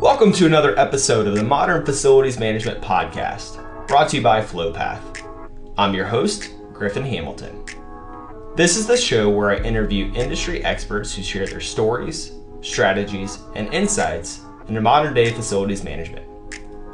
Welcome 0.00 0.32
to 0.32 0.46
another 0.46 0.76
episode 0.80 1.26
of 1.26 1.34
the 1.36 1.44
Modern 1.44 1.84
Facilities 1.84 2.38
Management 2.38 2.80
Podcast, 2.80 3.86
brought 3.86 4.08
to 4.08 4.16
you 4.16 4.22
by 4.22 4.40
FlowPath. 4.40 5.22
I'm 5.76 5.92
your 5.92 6.06
host, 6.06 6.54
Griffin 6.72 7.04
Hamilton. 7.04 7.66
This 8.56 8.78
is 8.78 8.86
the 8.86 8.96
show 8.96 9.28
where 9.28 9.50
I 9.50 9.58
interview 9.58 10.10
industry 10.14 10.64
experts 10.64 11.14
who 11.14 11.22
share 11.22 11.46
their 11.46 11.60
stories, 11.60 12.32
strategies, 12.62 13.40
and 13.54 13.72
insights 13.74 14.40
into 14.68 14.80
modern 14.80 15.12
day 15.12 15.34
facilities 15.34 15.84
management. 15.84 16.26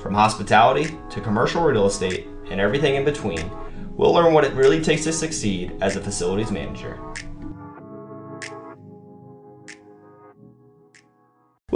From 0.02 0.12
hospitality 0.12 0.98
to 1.10 1.20
commercial 1.20 1.62
real 1.62 1.86
estate 1.86 2.26
and 2.50 2.60
everything 2.60 2.96
in 2.96 3.04
between, 3.04 3.48
we'll 3.96 4.14
learn 4.14 4.34
what 4.34 4.42
it 4.42 4.52
really 4.54 4.82
takes 4.82 5.04
to 5.04 5.12
succeed 5.12 5.78
as 5.80 5.94
a 5.94 6.02
facilities 6.02 6.50
manager. 6.50 6.98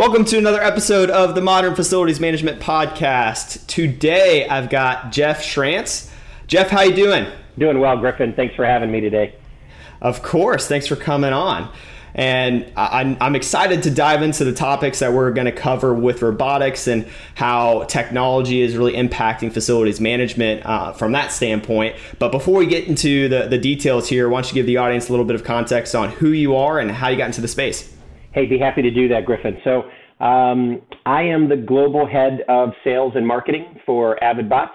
Welcome 0.00 0.24
to 0.24 0.38
another 0.38 0.62
episode 0.62 1.10
of 1.10 1.34
the 1.34 1.42
Modern 1.42 1.74
Facilities 1.74 2.20
Management 2.20 2.58
Podcast. 2.58 3.66
Today 3.66 4.48
I've 4.48 4.70
got 4.70 5.12
Jeff 5.12 5.42
Schrantz. 5.42 6.10
Jeff, 6.46 6.70
how 6.70 6.80
you 6.80 6.95
doing? 6.95 7.27
Doing 7.58 7.80
well, 7.80 7.98
Griffin. 7.98 8.32
Thanks 8.32 8.55
for 8.55 8.64
having 8.64 8.91
me 8.91 9.00
today. 9.00 9.34
Of 10.00 10.22
course. 10.22 10.66
Thanks 10.66 10.86
for 10.86 10.96
coming 10.96 11.34
on. 11.34 11.70
And 12.14 12.72
I'm, 12.78 13.36
excited 13.36 13.82
to 13.82 13.91
dive 13.91 14.22
into 14.22 14.42
the 14.42 14.55
topics 14.55 15.00
that 15.00 15.12
we're 15.12 15.32
going 15.32 15.44
to 15.44 15.52
cover 15.52 15.92
with 15.92 16.22
robotics 16.22 16.86
and 16.86 17.06
how 17.34 17.84
technology 17.84 18.62
is 18.62 18.78
really 18.78 18.94
impacting 18.94 19.52
facilities 19.52 20.00
management 20.00 20.64
uh, 20.64 20.92
from 20.92 21.12
that 21.12 21.30
standpoint. 21.30 21.94
But 22.19 22.32
before 22.32 22.56
we 22.56 22.64
get 22.64 22.88
into 22.88 23.28
the, 23.28 23.48
the 23.48 23.58
details 23.58 24.08
here, 24.08 24.30
why 24.30 24.41
don't 24.41 24.48
you 24.48 24.55
give 24.55 24.64
the 24.64 24.78
audience 24.78 25.10
a 25.10 25.12
little 25.12 25.27
bit 25.27 25.36
of 25.36 25.44
context 25.44 25.94
on 25.94 26.08
who 26.08 26.30
you 26.30 26.56
are 26.56 26.80
and 26.80 26.91
how 26.91 27.08
you 27.08 27.19
got 27.19 27.27
into 27.27 27.42
the 27.42 27.48
space? 27.48 27.94
Hey, 28.33 28.47
be 28.47 28.59
happy 28.59 28.81
to 28.83 28.92
do 28.92 29.09
that, 29.09 29.27
Griffin. 29.27 29.59
So, 29.64 29.91
um, 30.25 30.83
I 31.05 31.23
am 31.23 31.48
the 31.48 31.56
global 31.56 32.06
head 32.06 32.45
of 32.48 32.70
sales 32.84 33.14
and 33.17 33.27
marketing 33.27 33.81
for 33.84 34.19
AvidBots. 34.22 34.69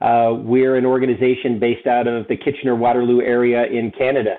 Uh, 0.00 0.34
we're 0.34 0.74
an 0.74 0.84
organization 0.84 1.60
based 1.60 1.86
out 1.86 2.08
of 2.08 2.26
the 2.26 2.36
Kitchener 2.36 2.74
Waterloo 2.74 3.20
area 3.20 3.66
in 3.66 3.92
Canada. 3.96 4.38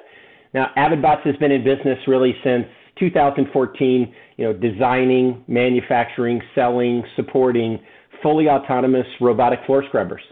Now, 0.53 0.71
AvidBots 0.75 1.21
has 1.21 1.37
been 1.37 1.51
in 1.51 1.63
business 1.63 1.97
really 2.07 2.35
since 2.43 2.65
2014, 2.99 4.13
you 4.35 4.43
know, 4.43 4.51
designing, 4.51 5.45
manufacturing, 5.47 6.41
selling, 6.53 7.03
supporting 7.15 7.79
fully 8.21 8.49
autonomous 8.49 9.07
robotic 9.21 9.59
floor 9.65 9.85
scrubbers. 9.87 10.23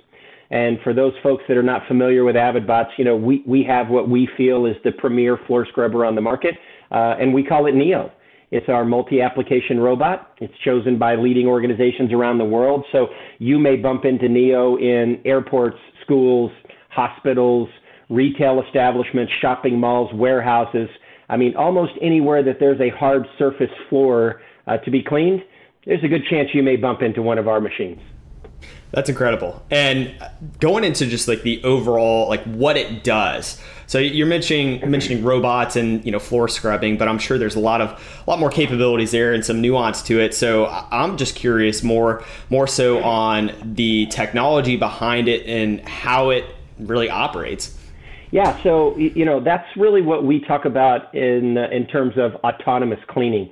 And 0.49 0.77
for 0.83 0.94
those 0.94 1.14
folks 1.23 1.44
that 1.47 1.55
are 1.55 1.64
not 1.64 1.88
familiar 1.88 2.25
with 2.25 2.36
AvidBots, 2.36 2.89
you 2.97 3.05
know, 3.05 3.16
we, 3.16 3.44
we 3.47 3.64
have 3.64 3.88
what 3.88 4.09
we 4.09 4.27
feel 4.36 4.66
is 4.66 4.75
the 4.83 4.92
premier 4.92 5.39
floor 5.47 5.66
scrubber 5.70 6.03
on 6.03 6.16
the 6.16 6.22
market, 6.22 6.55
uh, 6.92 7.16
and 7.17 7.33
we 7.33 7.42
call 7.42 7.67
it 7.67 7.75
Neo. 7.75 8.11
It's 8.51 8.67
our 8.69 8.85
multi 8.85 9.21
application 9.21 9.79
robot. 9.79 10.31
It's 10.39 10.53
chosen 10.63 10.97
by 10.97 11.15
leading 11.15 11.47
organizations 11.47 12.13
around 12.13 12.38
the 12.38 12.45
world. 12.45 12.85
So 12.91 13.07
you 13.39 13.59
may 13.59 13.75
bump 13.75 14.05
into 14.05 14.29
NEO 14.29 14.77
in 14.77 15.21
airports, 15.25 15.77
schools, 16.03 16.52
hospitals, 16.89 17.69
retail 18.09 18.61
establishments, 18.65 19.31
shopping 19.41 19.79
malls, 19.79 20.11
warehouses. 20.13 20.89
I 21.29 21.37
mean, 21.37 21.55
almost 21.55 21.93
anywhere 22.02 22.43
that 22.43 22.57
there's 22.59 22.79
a 22.79 22.89
hard 22.95 23.25
surface 23.39 23.71
floor 23.89 24.41
uh, 24.67 24.77
to 24.77 24.91
be 24.91 25.03
cleaned, 25.03 25.41
there's 25.85 26.03
a 26.03 26.07
good 26.07 26.23
chance 26.30 26.49
you 26.53 26.63
may 26.63 26.75
bump 26.75 27.02
into 27.02 27.21
one 27.21 27.37
of 27.37 27.47
our 27.47 27.59
machines. 27.59 27.99
That's 28.95 29.09
incredible. 29.09 29.61
And 29.69 30.15
going 30.61 30.85
into 30.85 31.05
just 31.05 31.27
like 31.27 31.41
the 31.41 31.61
overall, 31.65 32.29
like 32.29 32.41
what 32.45 32.77
it 32.77 33.03
does. 33.03 33.61
So 33.87 33.99
you're 33.99 34.25
mentioning 34.25 34.89
mentioning 34.89 35.21
robots 35.21 35.75
and 35.75 36.03
you 36.05 36.13
know 36.13 36.17
floor 36.17 36.47
scrubbing, 36.47 36.97
but 36.97 37.09
I'm 37.09 37.19
sure 37.19 37.37
there's 37.37 37.57
a 37.57 37.59
lot 37.59 37.81
of 37.81 37.89
a 38.25 38.29
lot 38.29 38.39
more 38.39 38.49
capabilities 38.49 39.11
there 39.11 39.33
and 39.33 39.43
some 39.43 39.59
nuance 39.59 40.02
to 40.03 40.21
it. 40.21 40.33
So 40.33 40.67
I'm 40.92 41.17
just 41.17 41.36
curious 41.36 41.83
more 41.83 42.23
more 42.49 42.67
so 42.67 43.03
on 43.03 43.52
the 43.75 44.05
technology 44.05 44.77
behind 44.77 45.27
it 45.27 45.45
and 45.45 45.81
how 45.81 46.30
it 46.30 46.45
really 46.80 47.09
operates. 47.09 47.77
Yeah, 48.31 48.61
so 48.64 48.97
you 48.97 49.25
know 49.25 49.41
that's 49.41 49.67
really 49.75 50.02
what 50.02 50.23
we 50.23 50.39
talk 50.39 50.64
about 50.64 51.14
in 51.14 51.58
in 51.58 51.86
terms 51.86 52.17
of 52.17 52.36
autonomous 52.45 52.99
cleaning. 53.08 53.52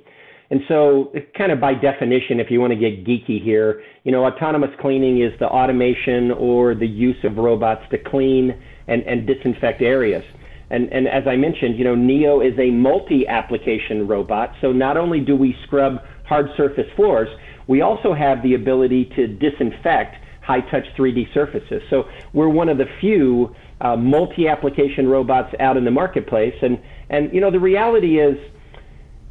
And 0.50 0.60
so, 0.68 1.12
kind 1.36 1.52
of 1.52 1.60
by 1.60 1.74
definition, 1.74 2.38
if 2.38 2.50
you 2.50 2.60
want 2.60 2.72
to 2.72 2.78
get 2.78 3.04
geeky 3.04 3.42
here, 3.42 3.82
you 4.04 4.12
know, 4.12 4.26
autonomous 4.26 4.70
cleaning 4.80 5.22
is 5.22 5.32
the 5.40 5.48
automation 5.48 6.30
or 6.32 6.74
the 6.74 6.86
use 6.86 7.16
of 7.24 7.36
robots 7.36 7.82
to 7.90 7.98
clean 7.98 8.54
and, 8.86 9.02
and 9.04 9.26
disinfect 9.26 9.80
areas. 9.80 10.22
And, 10.70 10.92
and 10.92 11.08
as 11.08 11.26
I 11.26 11.36
mentioned, 11.36 11.78
you 11.78 11.84
know, 11.84 11.94
Neo 11.94 12.40
is 12.40 12.58
a 12.58 12.70
multi-application 12.70 14.06
robot. 14.06 14.54
So 14.60 14.72
not 14.72 14.96
only 14.96 15.20
do 15.20 15.36
we 15.36 15.56
scrub 15.64 15.98
hard 16.24 16.48
surface 16.56 16.86
floors, 16.96 17.28
we 17.66 17.80
also 17.80 18.12
have 18.12 18.42
the 18.42 18.54
ability 18.54 19.10
to 19.16 19.26
disinfect 19.26 20.16
high-touch 20.42 20.84
3D 20.96 21.32
surfaces. 21.32 21.82
So 21.88 22.04
we're 22.34 22.48
one 22.48 22.68
of 22.68 22.76
the 22.76 22.86
few 23.00 23.54
uh, 23.80 23.96
multi-application 23.96 25.08
robots 25.08 25.54
out 25.58 25.76
in 25.76 25.84
the 25.84 25.90
marketplace. 25.90 26.54
And 26.62 26.78
and 27.10 27.32
you 27.34 27.40
know, 27.40 27.50
the 27.50 27.60
reality 27.60 28.18
is 28.18 28.36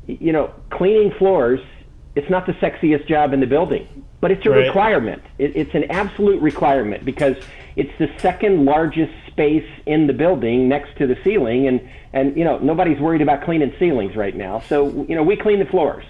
you 0.07 0.31
know, 0.31 0.53
cleaning 0.69 1.11
floors, 1.17 1.59
it's 2.15 2.29
not 2.29 2.45
the 2.45 2.53
sexiest 2.53 3.07
job 3.07 3.33
in 3.33 3.39
the 3.39 3.47
building, 3.47 3.87
but 4.21 4.31
it's 4.31 4.45
a 4.45 4.49
right. 4.49 4.67
requirement. 4.67 5.23
It, 5.37 5.55
it's 5.55 5.73
an 5.73 5.85
absolute 5.89 6.41
requirement 6.41 7.05
because 7.05 7.35
it's 7.75 7.91
the 7.97 8.09
second 8.19 8.65
largest 8.65 9.13
space 9.27 9.67
in 9.85 10.07
the 10.07 10.13
building 10.13 10.69
next 10.69 10.95
to 10.97 11.07
the 11.07 11.17
ceiling, 11.23 11.67
and 11.67 11.81
and 12.13 12.37
you 12.37 12.43
know 12.43 12.59
nobody's 12.59 12.99
worried 12.99 13.21
about 13.21 13.43
cleaning 13.43 13.73
ceilings 13.79 14.15
right 14.15 14.35
now. 14.35 14.61
So 14.69 15.05
you 15.07 15.15
know 15.15 15.23
we 15.23 15.35
clean 15.35 15.59
the 15.59 15.65
floors. 15.65 16.05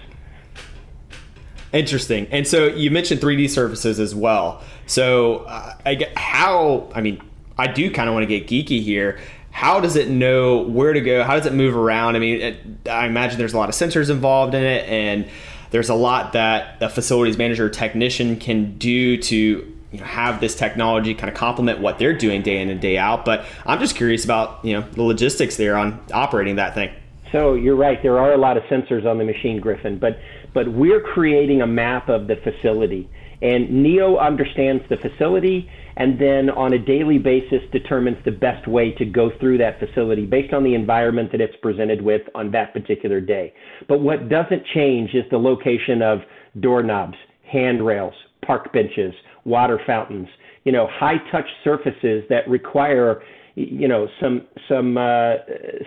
Interesting. 1.72 2.28
And 2.30 2.46
so 2.46 2.66
you 2.66 2.92
mentioned 2.92 3.20
3D 3.20 3.50
surfaces 3.50 3.98
as 3.98 4.14
well. 4.14 4.62
So 4.86 5.38
uh, 5.38 5.74
I 5.84 5.96
get 5.96 6.16
how 6.16 6.90
I 6.94 7.00
mean 7.00 7.20
I 7.56 7.66
do 7.66 7.90
kind 7.90 8.08
of 8.08 8.14
want 8.14 8.28
to 8.28 8.40
get 8.40 8.46
geeky 8.46 8.82
here 8.82 9.18
how 9.54 9.78
does 9.78 9.94
it 9.94 10.10
know 10.10 10.62
where 10.62 10.92
to 10.92 11.00
go? 11.00 11.22
How 11.22 11.36
does 11.36 11.46
it 11.46 11.52
move 11.52 11.76
around? 11.76 12.16
I 12.16 12.18
mean, 12.18 12.40
it, 12.40 12.88
I 12.88 13.06
imagine 13.06 13.38
there's 13.38 13.54
a 13.54 13.56
lot 13.56 13.68
of 13.68 13.76
sensors 13.76 14.10
involved 14.10 14.52
in 14.52 14.64
it, 14.64 14.84
and 14.88 15.28
there's 15.70 15.88
a 15.88 15.94
lot 15.94 16.32
that 16.32 16.82
a 16.82 16.88
facilities 16.88 17.38
manager 17.38 17.66
or 17.66 17.70
technician 17.70 18.36
can 18.36 18.76
do 18.78 19.16
to 19.16 19.36
you 19.36 19.98
know, 20.00 20.04
have 20.04 20.40
this 20.40 20.56
technology 20.56 21.14
kind 21.14 21.30
of 21.30 21.36
complement 21.36 21.78
what 21.78 22.00
they're 22.00 22.18
doing 22.18 22.42
day 22.42 22.60
in 22.60 22.68
and 22.68 22.80
day 22.80 22.98
out. 22.98 23.24
But 23.24 23.46
I'm 23.64 23.78
just 23.78 23.94
curious 23.94 24.24
about 24.24 24.58
you 24.64 24.72
know 24.72 24.80
the 24.80 25.04
logistics 25.04 25.56
there 25.56 25.76
on 25.76 26.04
operating 26.12 26.56
that 26.56 26.74
thing. 26.74 26.92
So 27.30 27.54
you're 27.54 27.76
right. 27.76 28.02
There 28.02 28.18
are 28.18 28.32
a 28.32 28.38
lot 28.38 28.56
of 28.56 28.64
sensors 28.64 29.06
on 29.06 29.18
the 29.18 29.24
machine, 29.24 29.60
Griffin, 29.60 30.00
but 30.00 30.18
but 30.52 30.66
we're 30.66 31.00
creating 31.00 31.62
a 31.62 31.66
map 31.68 32.08
of 32.08 32.26
the 32.26 32.34
facility, 32.34 33.08
and 33.44 33.70
Neo 33.70 34.16
understands 34.16 34.82
the 34.88 34.96
facility 34.96 35.68
and 35.96 36.18
then 36.18 36.48
on 36.50 36.72
a 36.72 36.78
daily 36.78 37.18
basis 37.18 37.60
determines 37.72 38.16
the 38.24 38.30
best 38.30 38.66
way 38.66 38.90
to 38.92 39.04
go 39.04 39.30
through 39.38 39.58
that 39.58 39.78
facility 39.78 40.24
based 40.24 40.54
on 40.54 40.64
the 40.64 40.74
environment 40.74 41.30
that 41.30 41.42
it's 41.42 41.54
presented 41.60 42.00
with 42.00 42.22
on 42.34 42.50
that 42.52 42.72
particular 42.72 43.20
day. 43.20 43.52
But 43.86 44.00
what 44.00 44.30
doesn't 44.30 44.64
change 44.74 45.10
is 45.14 45.24
the 45.30 45.36
location 45.36 46.00
of 46.00 46.20
doorknobs, 46.60 47.16
handrails, 47.46 48.14
park 48.44 48.72
benches, 48.72 49.14
water 49.44 49.78
fountains, 49.86 50.28
you 50.64 50.72
know, 50.72 50.88
high 50.90 51.18
touch 51.30 51.46
surfaces 51.62 52.24
that 52.30 52.48
require 52.48 53.22
you 53.54 53.86
know 53.88 54.08
some 54.20 54.42
some 54.68 54.96
uh, 54.98 55.34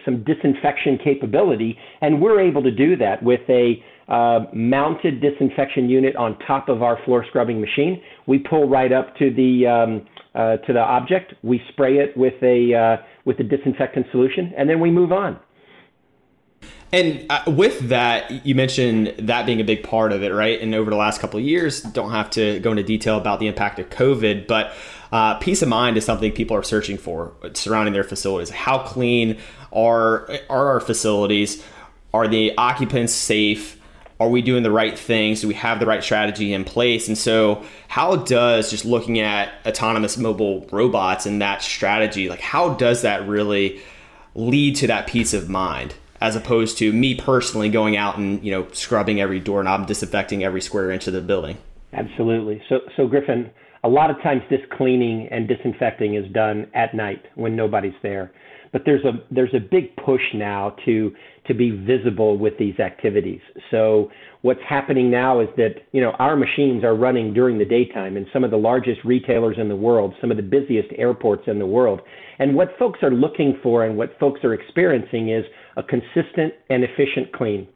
some 0.05 0.23
disinfection 0.23 0.97
capability, 1.03 1.77
and 2.01 2.21
we're 2.21 2.39
able 2.39 2.63
to 2.63 2.71
do 2.71 2.95
that 2.97 3.21
with 3.21 3.41
a 3.49 3.83
uh, 4.07 4.45
mounted 4.53 5.21
disinfection 5.21 5.89
unit 5.89 6.15
on 6.15 6.37
top 6.39 6.69
of 6.69 6.81
our 6.81 6.97
floor 7.03 7.25
scrubbing 7.27 7.59
machine. 7.59 8.01
We 8.25 8.39
pull 8.39 8.69
right 8.69 8.91
up 8.91 9.15
to 9.17 9.33
the 9.33 9.67
um, 9.67 10.07
uh, 10.33 10.57
to 10.57 10.73
the 10.73 10.79
object. 10.79 11.33
We 11.43 11.61
spray 11.69 11.97
it 11.97 12.15
with 12.15 12.41
a 12.41 12.73
uh, 12.73 13.03
with 13.25 13.39
a 13.39 13.43
disinfectant 13.43 14.05
solution, 14.11 14.53
and 14.57 14.69
then 14.69 14.79
we 14.79 14.89
move 14.89 15.11
on. 15.11 15.39
And 16.91 17.25
uh, 17.29 17.43
with 17.47 17.89
that, 17.89 18.45
you 18.45 18.55
mentioned 18.55 19.13
that 19.19 19.45
being 19.45 19.59
a 19.59 19.63
big 19.65 19.83
part 19.83 20.13
of 20.13 20.23
it, 20.23 20.33
right? 20.33 20.59
And 20.61 20.73
over 20.73 20.89
the 20.89 20.95
last 20.95 21.19
couple 21.19 21.37
of 21.37 21.45
years, 21.45 21.81
don't 21.81 22.11
have 22.11 22.29
to 22.31 22.59
go 22.59 22.71
into 22.71 22.83
detail 22.83 23.17
about 23.17 23.39
the 23.39 23.47
impact 23.47 23.79
of 23.79 23.89
COVID, 23.89 24.47
but 24.47 24.71
uh, 25.11 25.35
peace 25.35 25.61
of 25.61 25.67
mind 25.67 25.97
is 25.97 26.05
something 26.05 26.31
people 26.31 26.55
are 26.55 26.63
searching 26.63 26.97
for 26.97 27.33
surrounding 27.53 27.93
their 27.93 28.05
facilities. 28.05 28.49
How 28.49 28.79
clean 28.79 29.37
are 29.73 30.29
are 30.49 30.67
our 30.69 30.79
facilities? 30.79 31.63
Are 32.13 32.27
the 32.27 32.57
occupants 32.57 33.13
safe? 33.13 33.77
are 34.19 34.29
we 34.29 34.41
doing 34.41 34.63
the 34.63 34.71
right 34.71 34.97
things? 34.97 35.41
Do 35.41 35.47
we 35.47 35.53
have 35.55 35.79
the 35.79 35.85
right 35.85 36.03
strategy 36.03 36.53
in 36.53 36.63
place? 36.63 37.07
And 37.07 37.17
so, 37.17 37.63
how 37.87 38.15
does 38.15 38.71
just 38.71 38.85
looking 38.85 39.19
at 39.19 39.53
autonomous 39.65 40.17
mobile 40.17 40.67
robots 40.71 41.25
and 41.25 41.41
that 41.41 41.61
strategy, 41.61 42.29
like 42.29 42.41
how 42.41 42.73
does 42.73 43.03
that 43.03 43.27
really 43.27 43.79
lead 44.33 44.75
to 44.77 44.87
that 44.87 45.07
peace 45.07 45.33
of 45.33 45.49
mind, 45.49 45.93
as 46.19 46.35
opposed 46.35 46.77
to 46.79 46.91
me 46.91 47.15
personally 47.15 47.69
going 47.69 47.95
out 47.97 48.17
and 48.17 48.43
you 48.43 48.51
know 48.51 48.67
scrubbing 48.71 49.21
every 49.21 49.39
doorknob, 49.39 49.87
disinfecting 49.87 50.43
every 50.43 50.61
square 50.61 50.91
inch 50.91 51.07
of 51.07 51.13
the 51.13 51.21
building? 51.21 51.57
Absolutely. 51.93 52.61
So, 52.69 52.79
so 52.95 53.07
Griffin, 53.07 53.49
a 53.83 53.89
lot 53.89 54.09
of 54.09 54.21
times 54.21 54.41
this 54.49 54.59
cleaning 54.77 55.27
and 55.31 55.47
disinfecting 55.47 56.15
is 56.15 56.29
done 56.33 56.67
at 56.73 56.93
night 56.93 57.23
when 57.35 57.55
nobody's 57.55 57.93
there. 58.03 58.31
but 58.71 58.83
there's 58.85 59.03
a 59.05 59.13
there's 59.31 59.53
a 59.53 59.59
big 59.59 59.95
push 59.97 60.21
now 60.33 60.75
to 60.85 61.13
to 61.47 61.53
be 61.53 61.71
visible 61.71 62.37
with 62.37 62.57
these 62.57 62.77
activities. 62.79 63.39
So 63.71 64.11
what's 64.41 64.59
happening 64.67 65.09
now 65.09 65.39
is 65.39 65.47
that 65.57 65.75
you 65.93 66.01
know 66.01 66.11
our 66.19 66.35
machines 66.35 66.83
are 66.83 66.95
running 66.95 67.33
during 67.33 67.57
the 67.57 67.65
daytime 67.65 68.17
in 68.17 68.27
some 68.33 68.43
of 68.43 68.51
the 68.51 68.57
largest 68.57 69.03
retailers 69.03 69.57
in 69.57 69.69
the 69.69 69.75
world, 69.75 70.13
some 70.19 70.31
of 70.31 70.37
the 70.37 70.43
busiest 70.43 70.89
airports 70.97 71.43
in 71.47 71.59
the 71.59 71.65
world. 71.65 72.01
And 72.39 72.55
what 72.55 72.77
folks 72.77 72.99
are 73.01 73.11
looking 73.11 73.57
for 73.63 73.85
and 73.85 73.97
what 73.97 74.17
folks 74.19 74.43
are 74.43 74.53
experiencing 74.53 75.29
is 75.29 75.45
a 75.77 75.83
consistent 75.83 76.53
and 76.69 76.83
efficient 76.83 77.31
clean. 77.33 77.67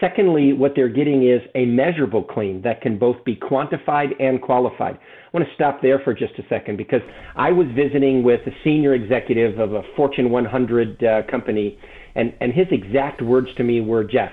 Secondly, 0.00 0.52
what 0.52 0.72
they're 0.74 0.90
getting 0.90 1.26
is 1.26 1.40
a 1.54 1.64
measurable 1.64 2.22
clean 2.22 2.60
that 2.62 2.82
can 2.82 2.98
both 2.98 3.22
be 3.24 3.36
quantified 3.36 4.10
and 4.20 4.42
qualified. 4.42 4.96
I 4.96 5.28
want 5.32 5.46
to 5.46 5.54
stop 5.54 5.80
there 5.80 6.00
for 6.00 6.12
just 6.12 6.34
a 6.38 6.42
second 6.48 6.76
because 6.76 7.00
I 7.34 7.50
was 7.50 7.66
visiting 7.74 8.22
with 8.22 8.40
a 8.46 8.50
senior 8.62 8.94
executive 8.94 9.58
of 9.58 9.72
a 9.72 9.82
Fortune 9.96 10.30
100 10.30 11.02
uh, 11.02 11.22
company, 11.30 11.78
and, 12.14 12.34
and 12.40 12.52
his 12.52 12.66
exact 12.70 13.22
words 13.22 13.48
to 13.56 13.64
me 13.64 13.80
were 13.80 14.04
Jeff, 14.04 14.32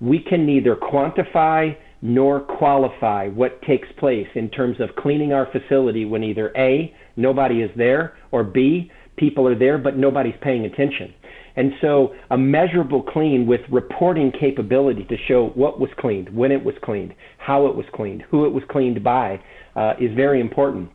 we 0.00 0.20
can 0.20 0.46
neither 0.46 0.74
quantify 0.74 1.76
nor 2.00 2.40
qualify 2.40 3.28
what 3.28 3.60
takes 3.62 3.88
place 3.98 4.28
in 4.34 4.50
terms 4.50 4.76
of 4.80 4.94
cleaning 4.96 5.32
our 5.32 5.48
facility 5.52 6.04
when 6.04 6.22
either 6.22 6.52
A, 6.56 6.94
nobody 7.16 7.62
is 7.62 7.70
there, 7.76 8.16
or 8.30 8.44
B, 8.44 8.90
people 9.16 9.46
are 9.46 9.58
there 9.58 9.78
but 9.78 9.96
nobody's 9.96 10.34
paying 10.42 10.64
attention. 10.64 11.14
And 11.56 11.72
so 11.80 12.14
a 12.30 12.38
measurable 12.38 13.02
clean 13.02 13.46
with 13.46 13.60
reporting 13.70 14.32
capability 14.38 15.04
to 15.04 15.16
show 15.28 15.50
what 15.54 15.78
was 15.78 15.90
cleaned, 15.98 16.34
when 16.34 16.50
it 16.50 16.64
was 16.64 16.74
cleaned, 16.82 17.14
how 17.38 17.66
it 17.66 17.76
was 17.76 17.86
cleaned, 17.94 18.22
who 18.30 18.44
it 18.44 18.52
was 18.52 18.64
cleaned 18.68 19.04
by 19.04 19.40
uh, 19.76 19.94
is 20.00 20.12
very 20.16 20.40
important. 20.40 20.90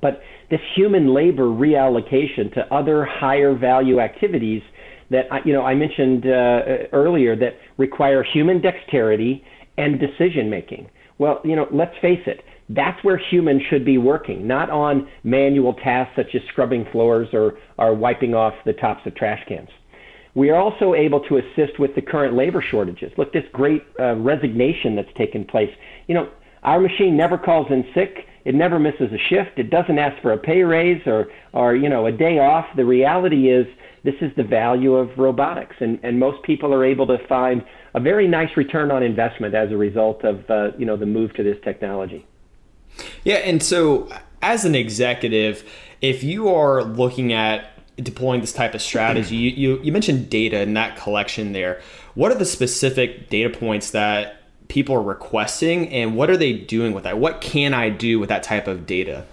But 0.00 0.20
this 0.50 0.60
human 0.74 1.14
labor 1.14 1.44
reallocation 1.44 2.52
to 2.54 2.74
other 2.74 3.04
higher 3.04 3.54
value 3.54 4.00
activities 4.00 4.62
that 5.10 5.26
you 5.44 5.52
know 5.52 5.62
I 5.62 5.74
mentioned 5.74 6.24
uh, 6.26 6.88
earlier 6.92 7.36
that 7.36 7.56
require 7.76 8.22
human 8.22 8.60
dexterity 8.60 9.44
and 9.76 10.00
decision 10.00 10.48
making. 10.48 10.88
Well, 11.18 11.40
you 11.44 11.56
know, 11.56 11.66
let's 11.70 11.94
face 12.00 12.22
it. 12.26 12.42
That's 12.68 13.02
where 13.04 13.18
humans 13.18 13.62
should 13.68 13.84
be 13.84 13.98
working, 13.98 14.46
not 14.46 14.70
on 14.70 15.08
manual 15.24 15.74
tasks 15.74 16.14
such 16.16 16.34
as 16.34 16.40
scrubbing 16.48 16.86
floors 16.90 17.28
or, 17.32 17.54
or 17.78 17.94
wiping 17.94 18.34
off 18.34 18.54
the 18.64 18.72
tops 18.72 19.02
of 19.06 19.14
trash 19.14 19.42
cans. 19.46 19.68
We 20.34 20.50
are 20.50 20.56
also 20.56 20.94
able 20.94 21.20
to 21.28 21.38
assist 21.38 21.78
with 21.78 21.94
the 21.94 22.02
current 22.02 22.34
labor 22.34 22.62
shortages. 22.62 23.12
Look, 23.16 23.32
this 23.32 23.44
great 23.52 23.84
uh, 24.00 24.16
resignation 24.16 24.96
that's 24.96 25.12
taken 25.14 25.44
place. 25.44 25.70
You 26.06 26.14
know, 26.14 26.28
our 26.62 26.80
machine 26.80 27.16
never 27.16 27.36
calls 27.36 27.70
in 27.70 27.84
sick. 27.94 28.26
It 28.44 28.54
never 28.54 28.78
misses 28.78 29.12
a 29.12 29.18
shift. 29.18 29.58
It 29.58 29.70
doesn't 29.70 29.98
ask 29.98 30.20
for 30.22 30.32
a 30.32 30.38
pay 30.38 30.62
raise 30.62 31.06
or, 31.06 31.28
or 31.52 31.76
you 31.76 31.88
know, 31.88 32.06
a 32.06 32.12
day 32.12 32.38
off. 32.38 32.66
The 32.76 32.84
reality 32.84 33.50
is 33.50 33.66
this 34.04 34.14
is 34.20 34.32
the 34.36 34.42
value 34.42 34.94
of 34.94 35.16
robotics, 35.16 35.76
and, 35.80 36.00
and 36.02 36.18
most 36.18 36.42
people 36.42 36.74
are 36.74 36.84
able 36.84 37.06
to 37.06 37.18
find 37.28 37.64
a 37.94 38.00
very 38.00 38.26
nice 38.26 38.56
return 38.56 38.90
on 38.90 39.02
investment 39.02 39.54
as 39.54 39.70
a 39.70 39.76
result 39.76 40.24
of 40.24 40.48
uh, 40.50 40.72
you 40.76 40.84
know 40.84 40.96
the 40.96 41.06
move 41.06 41.32
to 41.34 41.42
this 41.42 41.56
technology. 41.62 42.26
Yeah, 43.22 43.36
and 43.36 43.62
so 43.62 44.08
as 44.40 44.64
an 44.64 44.74
executive, 44.74 45.64
if 46.00 46.24
you 46.24 46.48
are 46.48 46.82
looking 46.82 47.32
at 47.32 47.71
deploying 47.96 48.40
this 48.40 48.52
type 48.52 48.74
of 48.74 48.82
strategy? 48.82 49.36
You, 49.36 49.50
you, 49.50 49.82
you 49.82 49.92
mentioned 49.92 50.30
data 50.30 50.58
and 50.58 50.76
that 50.76 50.96
collection 50.96 51.52
there. 51.52 51.80
What 52.14 52.32
are 52.32 52.38
the 52.38 52.46
specific 52.46 53.28
data 53.28 53.50
points 53.50 53.90
that 53.90 54.42
people 54.68 54.94
are 54.94 55.02
requesting, 55.02 55.88
and 55.90 56.16
what 56.16 56.30
are 56.30 56.36
they 56.36 56.52
doing 56.52 56.92
with 56.92 57.04
that? 57.04 57.18
What 57.18 57.40
can 57.40 57.74
I 57.74 57.90
do 57.90 58.18
with 58.18 58.28
that 58.28 58.42
type 58.42 58.66
of 58.66 58.86
data? 58.86 59.26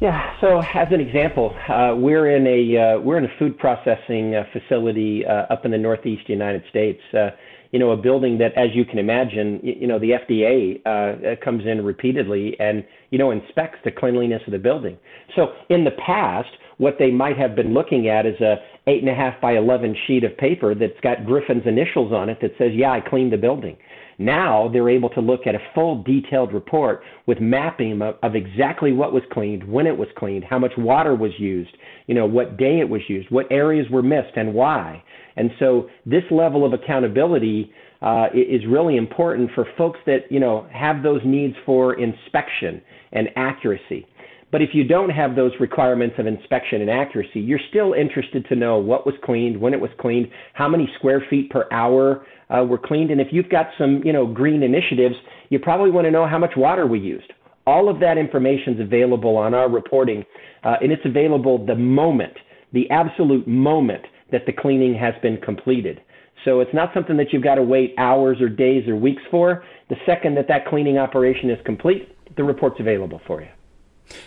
Yeah. 0.00 0.32
So 0.40 0.60
as 0.60 0.88
an 0.92 1.00
example, 1.00 1.56
uh, 1.68 1.94
we're 1.96 2.30
in 2.34 2.46
a 2.46 2.96
uh, 2.96 3.00
we're 3.00 3.18
in 3.18 3.24
a 3.24 3.38
food 3.38 3.58
processing 3.58 4.34
uh, 4.34 4.44
facility 4.52 5.26
uh, 5.26 5.52
up 5.52 5.64
in 5.64 5.72
the 5.72 5.78
Northeast 5.78 6.28
United 6.28 6.62
States. 6.70 7.00
Uh, 7.12 7.30
you 7.72 7.78
know, 7.78 7.90
a 7.90 7.96
building 7.96 8.38
that, 8.38 8.56
as 8.56 8.68
you 8.74 8.84
can 8.84 8.98
imagine, 8.98 9.60
you, 9.62 9.74
you 9.80 9.86
know, 9.86 9.98
the 9.98 10.12
FDA 10.12 10.80
uh, 10.86 11.36
comes 11.44 11.66
in 11.66 11.84
repeatedly 11.84 12.56
and 12.60 12.84
you 13.10 13.18
know 13.18 13.30
inspects 13.32 13.78
the 13.84 13.90
cleanliness 13.90 14.40
of 14.46 14.52
the 14.52 14.58
building. 14.58 14.96
So 15.34 15.52
in 15.68 15.84
the 15.84 15.90
past, 15.90 16.50
what 16.78 16.96
they 16.98 17.10
might 17.10 17.36
have 17.36 17.54
been 17.54 17.74
looking 17.74 18.08
at 18.08 18.26
is 18.26 18.40
a 18.40 18.56
eight 18.86 19.02
and 19.02 19.10
a 19.10 19.14
half 19.14 19.40
by 19.40 19.56
11 19.56 19.94
sheet 20.06 20.24
of 20.24 20.36
paper 20.38 20.74
that's 20.74 20.98
got 21.02 21.26
Griffin's 21.26 21.66
initials 21.66 22.12
on 22.12 22.28
it 22.28 22.38
that 22.40 22.52
says, 22.56 22.70
yeah, 22.74 22.92
I 22.92 23.00
cleaned 23.00 23.32
the 23.32 23.36
building. 23.36 23.76
Now 24.18 24.68
they're 24.72 24.88
able 24.88 25.10
to 25.10 25.20
look 25.20 25.46
at 25.46 25.54
a 25.54 25.60
full 25.74 26.02
detailed 26.02 26.52
report 26.52 27.02
with 27.26 27.40
mapping 27.40 28.00
of, 28.02 28.16
of, 28.22 28.34
exactly 28.34 28.92
what 28.92 29.12
was 29.12 29.22
cleaned, 29.30 29.62
when 29.70 29.86
it 29.86 29.96
was 29.96 30.08
cleaned, 30.16 30.44
how 30.44 30.58
much 30.58 30.72
water 30.76 31.14
was 31.14 31.30
used, 31.38 31.76
you 32.06 32.14
know, 32.14 32.26
what 32.26 32.56
day 32.56 32.80
it 32.80 32.88
was 32.88 33.02
used, 33.08 33.30
what 33.30 33.46
areas 33.50 33.86
were 33.90 34.02
missed 34.02 34.36
and 34.36 34.52
why. 34.52 35.02
And 35.36 35.50
so 35.60 35.88
this 36.04 36.24
level 36.32 36.64
of 36.64 36.72
accountability 36.72 37.72
uh, 38.02 38.26
is 38.34 38.62
really 38.68 38.96
important 38.96 39.50
for 39.54 39.66
folks 39.76 39.98
that, 40.06 40.30
you 40.30 40.40
know, 40.40 40.66
have 40.72 41.02
those 41.02 41.20
needs 41.24 41.54
for 41.64 41.94
inspection 41.94 42.82
and 43.12 43.28
accuracy. 43.36 44.06
But 44.50 44.62
if 44.62 44.70
you 44.72 44.84
don't 44.84 45.10
have 45.10 45.36
those 45.36 45.52
requirements 45.60 46.16
of 46.18 46.26
inspection 46.26 46.80
and 46.80 46.90
accuracy, 46.90 47.40
you're 47.40 47.60
still 47.68 47.92
interested 47.92 48.46
to 48.46 48.56
know 48.56 48.78
what 48.78 49.04
was 49.04 49.14
cleaned, 49.22 49.60
when 49.60 49.74
it 49.74 49.80
was 49.80 49.90
cleaned, 50.00 50.28
how 50.54 50.68
many 50.68 50.88
square 50.98 51.22
feet 51.28 51.50
per 51.50 51.66
hour 51.70 52.24
uh, 52.48 52.64
were 52.64 52.78
cleaned, 52.78 53.10
and 53.10 53.20
if 53.20 53.28
you've 53.30 53.50
got 53.50 53.66
some, 53.76 54.02
you 54.04 54.12
know, 54.12 54.26
green 54.26 54.62
initiatives, 54.62 55.14
you 55.50 55.58
probably 55.58 55.90
want 55.90 56.06
to 56.06 56.10
know 56.10 56.26
how 56.26 56.38
much 56.38 56.52
water 56.56 56.86
we 56.86 56.98
used. 56.98 57.30
All 57.66 57.90
of 57.90 58.00
that 58.00 58.16
information 58.16 58.74
is 58.74 58.80
available 58.80 59.36
on 59.36 59.52
our 59.52 59.68
reporting, 59.68 60.24
uh, 60.64 60.76
and 60.80 60.90
it's 60.90 61.04
available 61.04 61.66
the 61.66 61.74
moment, 61.74 62.32
the 62.72 62.88
absolute 62.90 63.46
moment 63.46 64.06
that 64.32 64.46
the 64.46 64.52
cleaning 64.52 64.94
has 64.94 65.12
been 65.20 65.36
completed. 65.38 66.00
So 66.46 66.60
it's 66.60 66.72
not 66.72 66.94
something 66.94 67.18
that 67.18 67.32
you've 67.32 67.42
got 67.42 67.56
to 67.56 67.62
wait 67.62 67.94
hours 67.98 68.40
or 68.40 68.48
days 68.48 68.88
or 68.88 68.96
weeks 68.96 69.22
for. 69.30 69.64
The 69.90 69.96
second 70.06 70.36
that 70.36 70.48
that 70.48 70.66
cleaning 70.66 70.96
operation 70.96 71.50
is 71.50 71.58
complete, 71.66 72.16
the 72.36 72.44
report's 72.44 72.80
available 72.80 73.20
for 73.26 73.42
you. 73.42 73.48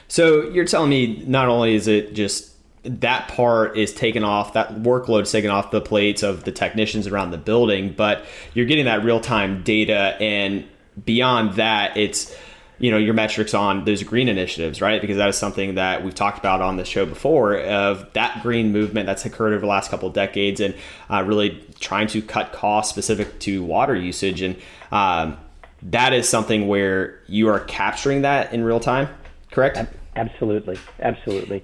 So 0.07 0.50
you're 0.50 0.66
telling 0.66 0.89
me 0.89 1.24
not 1.25 1.48
only 1.48 1.75
is 1.75 1.88
it 1.88 2.13
just 2.13 2.51
that 2.83 3.28
part 3.28 3.78
is 3.78 3.94
taken 3.94 4.24
off, 4.24 4.54
that 4.54 4.75
workload 4.78 5.24
is 5.24 5.31
taken 5.31 5.51
off 5.51 5.72
the 5.72 5.81
plates 5.81 6.24
of 6.24 6.44
the 6.44 6.51
technicians 6.51 7.07
around 7.07 7.31
the 7.31 7.38
building, 7.38 7.94
but 7.95 8.25
you're 8.54 8.66
getting 8.66 8.86
that 8.86 9.04
real 9.04 9.19
time 9.19 9.63
data. 9.63 10.18
And 10.19 10.66
beyond 11.06 11.56
that, 11.56 11.95
it's 11.95 12.36
you 12.81 12.89
know 12.89 12.98
your 12.98 13.13
metrics 13.13 13.54
on 13.54 13.86
those 13.86 14.01
green 14.01 14.28
initiatives 14.28 14.81
right 14.81 15.01
because 15.01 15.18
that 15.18 15.30
is 15.30 15.38
something 15.38 15.75
that 15.75 16.04
we've 16.04 16.16
talked 16.16 16.39
about 16.39 16.62
on 16.62 16.77
the 16.77 16.84
show 16.84 17.06
before 17.06 17.60
of 17.60 18.12
that 18.13 18.42
green 18.42 18.72
movement 18.72 19.06
that's 19.06 19.24
occurred 19.24 19.53
over 19.53 19.62
the 19.62 19.67
last 19.67 19.91
couple 19.91 20.08
of 20.08 20.15
decades 20.15 20.60
and 20.60 20.74
uh, 21.12 21.24
really 21.24 21.63
trying 21.79 22.08
to 22.08 22.24
cut 22.24 22.51
costs 22.51 22.91
specific 22.91 23.39
to 23.39 23.63
water 23.63 23.96
usage 23.96 24.41
and 24.41 24.58
um, 24.91 25.38
that 25.84 26.12
is 26.12 26.27
something 26.27 26.67
where 26.67 27.20
you 27.27 27.48
are 27.50 27.60
capturing 27.60 28.24
that 28.24 28.51
in 28.51 28.63
real 28.63 28.79
time 28.79 29.08
correct? 29.51 29.79
Absolutely, 30.15 30.77
absolutely. 31.00 31.63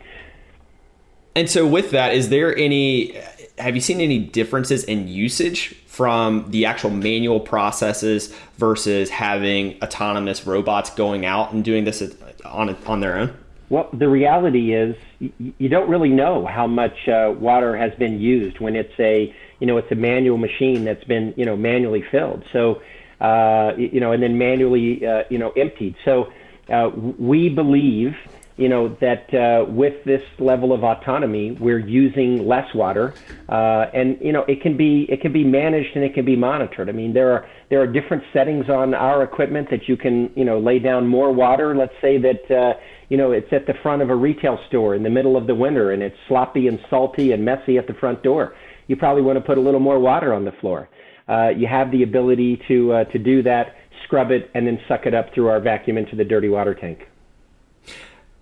And 1.36 1.50
so, 1.50 1.68
with 1.68 1.92
that, 1.92 2.14
is 2.14 2.30
there 2.30 2.56
any? 2.56 3.16
Have 3.58 3.76
you 3.76 3.82
seen 3.82 4.02
any 4.02 4.20
differences 4.20 4.84
in 4.84 5.08
usage 5.08 5.76
from 5.86 6.50
the 6.50 6.66
actual 6.66 6.90
manual 6.90 7.40
processes 7.40 8.34
versus 8.58 9.10
having 9.10 9.82
autonomous 9.84 10.46
robots 10.48 10.90
going 10.92 11.26
out 11.26 11.54
and 11.54 11.64
doing 11.64 11.84
this 11.84 12.02
on 12.46 12.76
on 12.86 13.02
their 13.02 13.18
own? 13.18 13.38
Well, 13.70 13.90
the 13.92 14.08
reality 14.08 14.74
is 14.74 14.96
you 15.20 15.70
don't 15.70 15.90
really 15.90 16.10
know 16.10 16.46
how 16.46 16.68
much 16.68 17.08
uh, 17.08 17.34
water 17.38 17.76
has 17.76 17.94
been 17.96 18.20
used 18.20 18.60
when 18.60 18.76
it's 18.76 18.98
a 19.00 19.34
you 19.60 19.68
know 19.68 19.78
it's 19.78 19.92
a 19.92 19.96
manual 19.96 20.38
machine 20.38 20.86
that's 20.86 21.04
been 21.04 21.34
you 21.36 21.46
know 21.46 21.58
manually 21.58 22.04
filled. 22.10 22.44
So 22.54 22.82
uh, 23.20 23.74
you 23.78 24.00
know 24.00 24.12
and 24.12 24.24
then 24.24 24.38
manually 24.38 25.06
uh, 25.06 25.24
you 25.30 25.38
know 25.38 25.52
emptied. 25.52 25.96
So 26.06 26.32
uh, 26.70 26.90
we 27.18 27.50
believe, 27.50 28.16
you 28.58 28.70
know, 28.70 28.96
that 29.00 29.34
uh, 29.34 29.66
with 29.70 30.04
this 30.04 30.22
level 30.40 30.74
of 30.74 30.84
autonomy, 30.84 31.52
we're 31.52 31.80
using 31.80 32.48
less 32.48 32.74
water, 32.74 33.14
uh, 33.50 33.86
and 33.94 34.18
you 34.22 34.32
know, 34.32 34.44
it 34.48 34.62
can 34.62 34.76
be 34.76 35.06
it 35.10 35.22
can 35.22 35.32
be 35.32 35.44
managed 35.44 35.96
and 35.96 36.04
it 36.04 36.14
can 36.14 36.26
be 36.26 36.36
monitored. 36.36 36.90
I 36.90 36.92
mean, 36.92 37.14
there 37.14 37.32
are 37.32 37.48
there 37.70 37.82
are 37.82 37.88
different 37.88 38.24
settings 38.34 38.70
on 38.70 38.94
our 38.94 39.24
equipment 39.24 39.70
that 39.70 39.88
you 39.88 39.98
can 39.98 40.32
you 40.36 40.44
know 40.46 40.60
lay 40.60 40.80
down 40.80 41.08
more 41.08 41.32
water. 41.32 41.76
Let's 41.76 41.96
say 42.02 42.18
that. 42.18 42.52
Uh, 42.52 42.74
you 43.10 43.16
know, 43.16 43.32
it's 43.32 43.52
at 43.54 43.66
the 43.66 43.74
front 43.82 44.02
of 44.02 44.10
a 44.10 44.16
retail 44.16 44.60
store 44.68 44.94
in 44.94 45.04
the 45.04 45.10
middle 45.10 45.38
of 45.38 45.48
the 45.48 45.56
winter 45.56 45.92
and 45.92 46.04
it's 46.04 46.18
sloppy 46.28 46.68
and 46.68 46.78
salty 46.90 47.32
and 47.32 47.44
messy 47.44 47.78
at 47.78 47.88
the 47.88 47.94
front 47.94 48.22
door. 48.22 48.54
You 48.88 48.96
probably 48.96 49.22
want 49.22 49.38
to 49.38 49.42
put 49.42 49.58
a 49.58 49.62
little 49.62 49.80
more 49.80 50.00
water 50.00 50.34
on 50.34 50.44
the 50.44 50.52
floor. 50.60 50.90
Uh, 51.28 51.50
you 51.50 51.68
have 51.68 51.92
the 51.92 52.04
ability 52.04 52.62
to 52.68 52.94
uh, 52.94 53.04
to 53.06 53.20
do 53.20 53.44
that 53.44 53.76
scrub 54.08 54.32
it, 54.32 54.50
and 54.54 54.66
then 54.66 54.80
suck 54.88 55.06
it 55.06 55.14
up 55.14 55.34
through 55.34 55.50
our 55.50 55.60
vacuum 55.60 55.98
into 55.98 56.16
the 56.16 56.24
dirty 56.26 56.50
water 56.50 56.74
tank. 56.74 57.08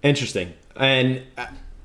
Interesting. 0.04 0.54
And 0.76 1.24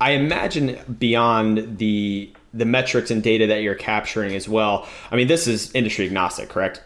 I 0.01 0.13
imagine 0.13 0.79
beyond 0.99 1.79
the 1.79 2.33
the 2.53 2.65
metrics 2.65 3.11
and 3.11 3.23
data 3.23 3.47
that 3.47 3.63
you're 3.63 3.75
capturing 3.77 4.35
as 4.35 4.49
well. 4.49 4.87
I 5.11 5.17
mean, 5.17 5.29
this 5.29 5.47
is 5.47 5.73
industry 5.73 6.07
agnostic, 6.07 6.49
correct? 6.49 6.83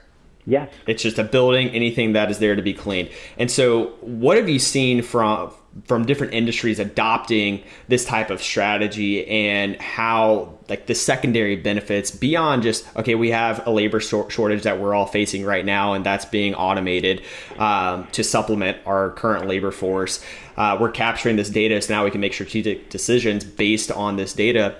Yes. 0.47 0.71
It's 0.87 1.03
just 1.03 1.19
a 1.19 1.25
building, 1.25 1.71
anything 1.71 2.13
that 2.13 2.31
is 2.31 2.39
there 2.39 2.55
to 2.55 2.61
be 2.63 2.75
cleaned. 2.75 3.09
And 3.39 3.51
so, 3.51 3.95
what 4.01 4.37
have 4.37 4.49
you 4.49 4.59
seen 4.59 5.03
from 5.03 5.53
from 5.87 6.07
different 6.07 6.33
industries 6.33 6.79
adopting 6.79 7.63
this 7.89 8.05
type 8.05 8.31
of 8.31 8.41
strategy 8.41 9.27
and 9.27 9.77
how 9.81 10.57
like 10.69 10.87
the 10.87 10.95
secondary 10.95 11.57
benefits 11.57 12.11
beyond 12.13 12.63
just 12.63 12.87
okay 12.97 13.15
we 13.17 13.31
have 13.31 13.67
a 13.67 13.71
labor 13.71 13.99
shortage 14.01 14.63
that 14.63 14.81
we're 14.81 14.95
all 14.95 15.07
facing 15.07 15.45
right 15.45 15.65
now 15.65 15.93
and 15.93 16.07
that's 16.07 16.25
being 16.25 16.55
automated 16.55 17.23
um, 17.59 18.07
to 18.13 18.23
supplement 18.23 18.79
our 18.87 19.11
current 19.11 19.49
labor 19.49 19.73
force. 19.73 20.25
Uh, 20.57 20.77
we're 20.81 20.91
capturing 20.91 21.35
this 21.37 21.51
data 21.51 21.81
so 21.83 21.93
now 21.93 22.05
we 22.05 22.11
can 22.11 22.21
make 22.21 22.33
strategic 22.33 22.89
decisions 22.89 23.45
based 23.45 23.91
on 23.91 24.17
this 24.17 24.33
data. 24.33 24.77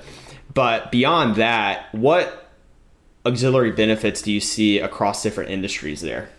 But 0.53 0.93
beyond 0.93 1.37
that 1.37 1.93
what 1.93 2.53
auxiliary 3.27 3.73
benefits 3.73 4.23
do 4.23 4.33
you 4.33 4.41
see 4.41 4.79
across 4.79 5.23
different 5.25 5.51
industries 5.51 6.03
there? 6.03 6.31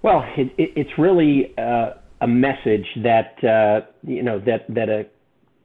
Well 0.00 0.24
it, 0.36 0.50
it, 0.56 0.72
it's 0.74 0.98
really 0.98 1.56
uh 1.58 1.94
a 2.20 2.26
message 2.26 2.86
that 3.02 3.44
uh, 3.44 3.86
you 4.02 4.22
know 4.22 4.38
that 4.40 4.66
that 4.68 4.88
a 4.88 5.06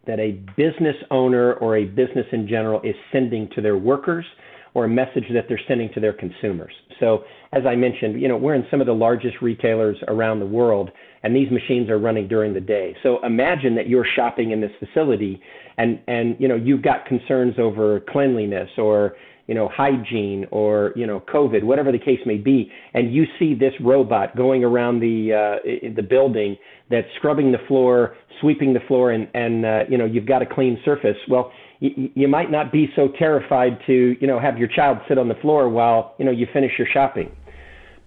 that 0.07 0.19
a 0.19 0.31
business 0.57 0.95
owner 1.11 1.53
or 1.53 1.77
a 1.77 1.85
business 1.85 2.25
in 2.31 2.47
general 2.47 2.81
is 2.81 2.95
sending 3.11 3.49
to 3.55 3.61
their 3.61 3.77
workers 3.77 4.25
or 4.73 4.85
a 4.85 4.89
message 4.89 5.25
that 5.33 5.45
they're 5.47 5.59
sending 5.67 5.91
to 5.93 5.99
their 5.99 6.13
consumers. 6.13 6.71
So 6.99 7.23
as 7.51 7.63
I 7.65 7.75
mentioned, 7.75 8.21
you 8.21 8.27
know, 8.27 8.37
we're 8.37 8.55
in 8.55 8.65
some 8.69 8.81
of 8.81 8.87
the 8.87 8.93
largest 8.93 9.37
retailers 9.41 9.97
around 10.07 10.39
the 10.39 10.45
world 10.45 10.91
and 11.23 11.35
these 11.35 11.51
machines 11.51 11.89
are 11.89 11.99
running 11.99 12.27
during 12.27 12.53
the 12.53 12.61
day. 12.61 12.95
So 13.03 13.23
imagine 13.25 13.75
that 13.75 13.87
you're 13.87 14.05
shopping 14.15 14.51
in 14.51 14.61
this 14.61 14.71
facility 14.79 15.41
and 15.77 15.99
and 16.07 16.35
you 16.39 16.47
know, 16.47 16.55
you've 16.55 16.81
got 16.81 17.05
concerns 17.05 17.55
over 17.57 18.01
cleanliness 18.09 18.69
or 18.77 19.15
you 19.49 19.55
know, 19.55 19.67
hygiene 19.67 20.45
or, 20.51 20.93
you 20.95 21.07
know, 21.07 21.19
COVID, 21.21 21.63
whatever 21.63 21.91
the 21.91 21.97
case 21.97 22.19
may 22.23 22.37
be, 22.37 22.71
and 22.93 23.11
you 23.11 23.25
see 23.39 23.55
this 23.55 23.73
robot 23.81 24.37
going 24.37 24.63
around 24.63 24.99
the, 24.99 25.33
uh, 25.33 25.89
the 25.95 26.03
building 26.03 26.55
that's 26.91 27.07
scrubbing 27.17 27.51
the 27.51 27.57
floor, 27.67 28.15
sweeping 28.41 28.75
the 28.75 28.79
floor, 28.87 29.09
and, 29.09 29.27
and 29.33 29.65
uh, 29.65 29.79
you 29.89 29.97
know, 29.97 30.05
you've 30.05 30.27
got 30.27 30.43
a 30.43 30.45
clean 30.45 30.79
surface, 30.85 31.17
well, 31.27 31.51
you, 31.79 32.11
you 32.13 32.27
might 32.27 32.51
not 32.51 32.71
be 32.71 32.89
so 32.95 33.09
terrified 33.17 33.79
to, 33.87 34.15
you 34.21 34.27
know, 34.27 34.39
have 34.39 34.59
your 34.59 34.67
child 34.67 34.99
sit 35.07 35.17
on 35.17 35.27
the 35.27 35.39
floor 35.41 35.67
while, 35.67 36.13
you 36.19 36.25
know, 36.25 36.31
you 36.31 36.45
finish 36.53 36.73
your 36.77 36.87
shopping. 36.93 37.31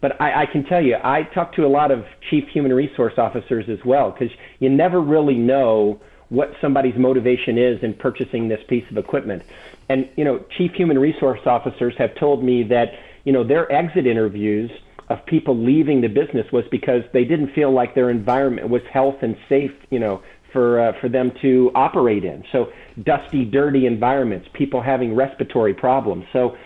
But 0.00 0.20
I, 0.20 0.42
I 0.42 0.46
can 0.46 0.64
tell 0.64 0.80
you, 0.80 0.94
I 1.02 1.22
talk 1.34 1.56
to 1.56 1.62
a 1.66 1.72
lot 1.80 1.90
of 1.90 2.04
chief 2.30 2.44
human 2.54 2.72
resource 2.72 3.14
officers 3.18 3.64
as 3.68 3.78
well, 3.84 4.12
because 4.12 4.32
you 4.61 4.68
never 4.70 5.00
really 5.00 5.38
know 5.52 6.00
what 6.33 6.51
somebody's 6.62 6.97
motivation 6.97 7.59
is 7.59 7.83
in 7.83 7.93
purchasing 7.93 8.49
this 8.49 8.61
piece 8.67 8.91
of 8.91 8.97
equipment. 8.97 9.43
And 9.91 10.09
you 10.17 10.25
know, 10.25 10.43
chief 10.57 10.73
human 10.73 10.99
resource 10.99 11.41
officers 11.45 11.95
have 11.99 12.15
told 12.15 12.43
me 12.43 12.62
that 12.65 12.95
you 13.25 13.33
know 13.33 13.45
their 13.45 13.71
exit 13.71 14.07
interviews 14.07 14.71
of 15.11 15.25
people 15.27 15.55
leaving 15.55 16.01
the 16.01 16.09
business 16.09 16.51
was 16.51 16.65
because 16.71 17.03
they 17.12 17.25
didn't 17.25 17.53
feel 17.53 17.71
like 17.71 17.95
their 17.95 18.09
environment 18.09 18.71
was 18.71 18.81
health 18.91 19.17
and 19.21 19.37
safe, 19.47 19.73
you 19.91 19.99
know, 19.99 20.23
for 20.55 20.81
uh, 20.81 21.01
for 21.03 21.11
them 21.11 21.33
to 21.43 21.71
operate 21.75 22.25
in. 22.25 22.43
So 22.51 22.73
dusty, 23.03 23.45
dirty 23.45 23.85
environments, 23.85 24.49
people 24.55 24.81
having 24.81 25.15
respiratory 25.15 25.75
problems. 25.75 26.25
So 26.33 26.57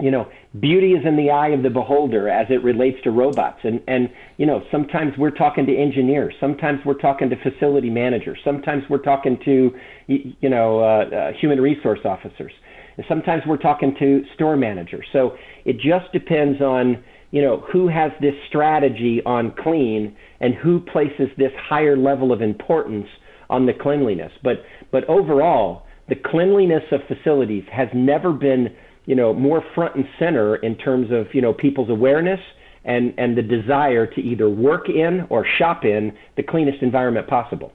you 0.00 0.10
know, 0.10 0.30
beauty 0.60 0.92
is 0.92 1.04
in 1.04 1.16
the 1.16 1.30
eye 1.30 1.48
of 1.48 1.62
the 1.62 1.70
beholder 1.70 2.28
as 2.28 2.46
it 2.48 2.62
relates 2.62 3.02
to 3.02 3.10
robots. 3.10 3.58
And, 3.64 3.82
and, 3.88 4.08
you 4.36 4.46
know, 4.46 4.62
sometimes 4.70 5.12
we're 5.18 5.30
talking 5.30 5.66
to 5.66 5.76
engineers, 5.76 6.34
sometimes 6.40 6.80
we're 6.84 6.94
talking 6.94 7.28
to 7.30 7.36
facility 7.36 7.90
managers, 7.90 8.38
sometimes 8.44 8.84
we're 8.88 8.98
talking 8.98 9.38
to, 9.44 9.74
you 10.06 10.48
know, 10.48 10.80
uh, 10.80 10.82
uh, 10.82 11.32
human 11.32 11.60
resource 11.60 12.00
officers, 12.04 12.52
and 12.96 13.04
sometimes 13.08 13.42
we're 13.46 13.56
talking 13.56 13.96
to 13.98 14.24
store 14.34 14.56
managers. 14.56 15.06
So 15.12 15.36
it 15.64 15.78
just 15.80 16.12
depends 16.12 16.60
on, 16.60 17.02
you 17.32 17.42
know, 17.42 17.64
who 17.72 17.88
has 17.88 18.12
this 18.20 18.34
strategy 18.46 19.20
on 19.26 19.52
clean 19.58 20.16
and 20.40 20.54
who 20.54 20.80
places 20.80 21.28
this 21.36 21.52
higher 21.68 21.96
level 21.96 22.32
of 22.32 22.40
importance 22.40 23.08
on 23.50 23.66
the 23.66 23.72
cleanliness. 23.72 24.32
But, 24.44 24.64
but 24.92 25.04
overall, 25.08 25.84
the 26.08 26.14
cleanliness 26.14 26.84
of 26.92 27.00
facilities 27.08 27.64
has 27.72 27.88
never 27.92 28.32
been 28.32 28.74
you 29.06 29.14
know, 29.14 29.32
more 29.34 29.62
front 29.74 29.94
and 29.96 30.06
center 30.18 30.56
in 30.56 30.76
terms 30.76 31.10
of, 31.10 31.26
you 31.34 31.40
know, 31.40 31.52
people's 31.52 31.90
awareness 31.90 32.40
and, 32.84 33.14
and 33.18 33.36
the 33.36 33.42
desire 33.42 34.06
to 34.06 34.20
either 34.20 34.48
work 34.48 34.88
in 34.88 35.26
or 35.30 35.46
shop 35.58 35.84
in 35.84 36.12
the 36.36 36.42
cleanest 36.42 36.82
environment 36.82 37.26
possible. 37.26 37.72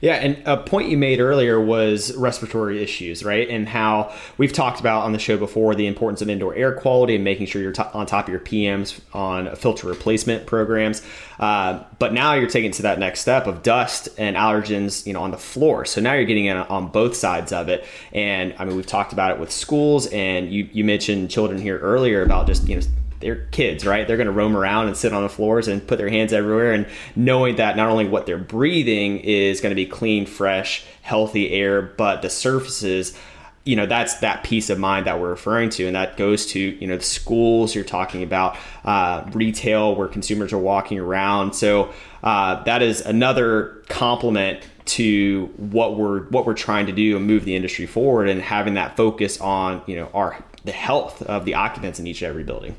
Yeah, 0.00 0.14
and 0.14 0.42
a 0.46 0.56
point 0.56 0.90
you 0.90 0.98
made 0.98 1.20
earlier 1.20 1.60
was 1.60 2.14
respiratory 2.16 2.82
issues, 2.82 3.24
right? 3.24 3.48
And 3.48 3.68
how 3.68 4.12
we've 4.36 4.52
talked 4.52 4.80
about 4.80 5.04
on 5.04 5.12
the 5.12 5.18
show 5.18 5.36
before 5.36 5.74
the 5.74 5.86
importance 5.86 6.20
of 6.20 6.28
indoor 6.28 6.54
air 6.54 6.72
quality 6.72 7.14
and 7.14 7.24
making 7.24 7.46
sure 7.46 7.62
you're 7.62 7.72
t- 7.72 7.82
on 7.94 8.04
top 8.06 8.26
of 8.26 8.30
your 8.30 8.40
PMs 8.40 9.00
on 9.14 9.54
filter 9.56 9.86
replacement 9.86 10.46
programs. 10.46 11.02
Uh, 11.38 11.82
but 11.98 12.12
now 12.12 12.34
you're 12.34 12.50
taking 12.50 12.70
to 12.72 12.82
that 12.82 12.98
next 12.98 13.20
step 13.20 13.46
of 13.46 13.62
dust 13.62 14.08
and 14.18 14.36
allergens, 14.36 15.06
you 15.06 15.12
know, 15.12 15.22
on 15.22 15.30
the 15.30 15.38
floor. 15.38 15.84
So 15.84 16.00
now 16.00 16.14
you're 16.14 16.24
getting 16.24 16.46
in 16.46 16.56
on 16.56 16.88
both 16.88 17.16
sides 17.16 17.52
of 17.52 17.68
it. 17.68 17.84
And 18.12 18.54
I 18.58 18.64
mean, 18.64 18.76
we've 18.76 18.86
talked 18.86 19.12
about 19.12 19.30
it 19.30 19.38
with 19.38 19.50
schools, 19.50 20.06
and 20.08 20.52
you 20.52 20.68
you 20.72 20.84
mentioned 20.84 21.30
children 21.30 21.60
here 21.60 21.78
earlier 21.78 22.22
about 22.22 22.46
just 22.46 22.68
you 22.68 22.76
know 22.76 22.82
they're 23.22 23.46
kids, 23.46 23.86
right? 23.86 24.06
They're 24.06 24.18
going 24.18 24.26
to 24.26 24.32
roam 24.32 24.56
around 24.56 24.88
and 24.88 24.96
sit 24.96 25.12
on 25.12 25.22
the 25.22 25.28
floors 25.28 25.68
and 25.68 25.86
put 25.86 25.96
their 25.96 26.10
hands 26.10 26.32
everywhere. 26.32 26.72
And 26.72 26.86
knowing 27.16 27.56
that 27.56 27.76
not 27.76 27.88
only 27.88 28.06
what 28.06 28.26
they're 28.26 28.36
breathing 28.36 29.18
is 29.20 29.60
going 29.60 29.70
to 29.70 29.76
be 29.76 29.86
clean, 29.86 30.26
fresh, 30.26 30.84
healthy 31.00 31.50
air, 31.50 31.80
but 31.80 32.20
the 32.20 32.28
surfaces, 32.28 33.16
you 33.64 33.76
know, 33.76 33.86
that's 33.86 34.18
that 34.18 34.42
peace 34.44 34.68
of 34.68 34.78
mind 34.78 35.06
that 35.06 35.20
we're 35.20 35.30
referring 35.30 35.70
to. 35.70 35.86
And 35.86 35.96
that 35.96 36.16
goes 36.16 36.46
to, 36.46 36.58
you 36.58 36.86
know, 36.86 36.96
the 36.96 37.02
schools 37.02 37.74
you're 37.74 37.84
talking 37.84 38.22
about, 38.22 38.58
uh, 38.84 39.24
retail 39.32 39.94
where 39.94 40.08
consumers 40.08 40.52
are 40.52 40.58
walking 40.58 40.98
around. 40.98 41.54
So 41.54 41.92
uh, 42.22 42.62
that 42.64 42.82
is 42.82 43.00
another 43.00 43.82
complement 43.88 44.62
to 44.84 45.46
what 45.56 45.96
we're 45.96 46.24
what 46.30 46.44
we're 46.44 46.54
trying 46.54 46.86
to 46.86 46.92
do 46.92 47.16
and 47.16 47.24
move 47.24 47.44
the 47.44 47.54
industry 47.54 47.86
forward 47.86 48.28
and 48.28 48.42
having 48.42 48.74
that 48.74 48.96
focus 48.96 49.40
on 49.40 49.80
you 49.86 49.94
know 49.94 50.10
our 50.12 50.42
the 50.64 50.72
health 50.72 51.22
of 51.22 51.44
the 51.44 51.54
occupants 51.54 51.98
in 51.98 52.06
each 52.06 52.22
and 52.22 52.30
every 52.30 52.44
building. 52.44 52.76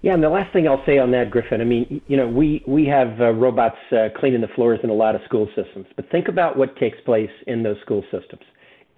Yeah, 0.00 0.14
and 0.14 0.22
the 0.22 0.28
last 0.28 0.52
thing 0.52 0.68
I'll 0.68 0.84
say 0.86 0.98
on 0.98 1.10
that, 1.10 1.30
Griffin, 1.30 1.60
I 1.60 1.64
mean, 1.64 2.00
you 2.06 2.16
know, 2.16 2.28
we, 2.28 2.62
we 2.68 2.86
have 2.86 3.20
uh, 3.20 3.32
robots 3.32 3.76
uh, 3.90 4.08
cleaning 4.16 4.40
the 4.40 4.48
floors 4.54 4.78
in 4.84 4.90
a 4.90 4.94
lot 4.94 5.16
of 5.16 5.20
school 5.24 5.48
systems, 5.56 5.86
but 5.96 6.08
think 6.10 6.28
about 6.28 6.56
what 6.56 6.76
takes 6.76 6.98
place 7.04 7.30
in 7.48 7.64
those 7.64 7.76
school 7.82 8.02
systems. 8.12 8.42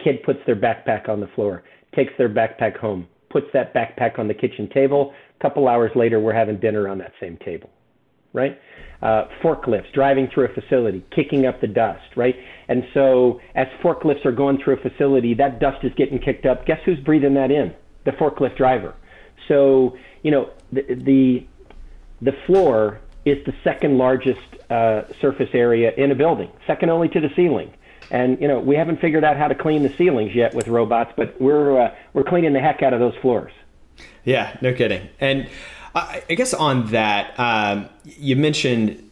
Kid 0.03 0.21
puts 0.23 0.39
their 0.45 0.55
backpack 0.55 1.09
on 1.09 1.19
the 1.19 1.29
floor, 1.33 1.63
takes 1.95 2.13
their 2.19 2.29
backpack 2.29 2.77
home, 2.77 3.07
puts 3.31 3.47
that 3.53 3.73
backpack 3.73 4.19
on 4.19 4.27
the 4.27 4.33
kitchen 4.33 4.69
table. 4.73 5.13
A 5.39 5.41
couple 5.41 5.67
hours 5.67 5.91
later, 5.95 6.19
we're 6.19 6.33
having 6.33 6.59
dinner 6.59 6.87
on 6.87 6.99
that 6.99 7.13
same 7.19 7.37
table, 7.43 7.71
right? 8.33 8.59
Uh, 9.01 9.23
forklifts 9.43 9.91
driving 9.95 10.27
through 10.31 10.45
a 10.45 10.53
facility, 10.53 11.03
kicking 11.15 11.47
up 11.47 11.59
the 11.61 11.67
dust, 11.67 12.15
right? 12.15 12.35
And 12.67 12.83
so 12.93 13.39
as 13.55 13.65
forklifts 13.83 14.23
are 14.25 14.31
going 14.31 14.59
through 14.63 14.77
a 14.77 14.89
facility, 14.89 15.33
that 15.33 15.59
dust 15.59 15.83
is 15.83 15.91
getting 15.97 16.19
kicked 16.19 16.45
up. 16.45 16.67
Guess 16.67 16.79
who's 16.85 16.99
breathing 16.99 17.33
that 17.33 17.49
in? 17.49 17.73
The 18.05 18.11
forklift 18.11 18.57
driver. 18.57 18.93
So 19.47 19.97
you 20.23 20.31
know, 20.31 20.49
the 20.71 20.81
the, 20.81 21.45
the 22.21 22.31
floor 22.45 22.99
is 23.25 23.43
the 23.45 23.53
second 23.63 23.97
largest 23.97 24.41
uh, 24.69 25.03
surface 25.19 25.49
area 25.53 25.93
in 25.95 26.11
a 26.11 26.15
building, 26.15 26.51
second 26.65 26.89
only 26.89 27.09
to 27.09 27.19
the 27.19 27.29
ceiling. 27.35 27.73
And 28.09 28.41
you 28.41 28.47
know, 28.47 28.59
we 28.59 28.75
haven't 28.75 28.99
figured 28.99 29.23
out 29.23 29.37
how 29.37 29.47
to 29.47 29.55
clean 29.55 29.83
the 29.83 29.93
ceilings 29.95 30.35
yet 30.35 30.53
with 30.53 30.67
robots, 30.67 31.13
but 31.15 31.39
we're 31.39 31.79
uh, 31.79 31.95
we're 32.13 32.23
cleaning 32.23 32.53
the 32.53 32.59
heck 32.59 32.83
out 32.83 32.93
of 32.93 32.99
those 32.99 33.15
floors. 33.21 33.53
Yeah, 34.23 34.57
no 34.61 34.73
kidding. 34.73 35.09
And 35.19 35.47
I, 35.95 36.23
I 36.29 36.35
guess 36.35 36.53
on 36.53 36.87
that, 36.87 37.39
um, 37.39 37.89
you 38.03 38.35
mentioned 38.35 39.09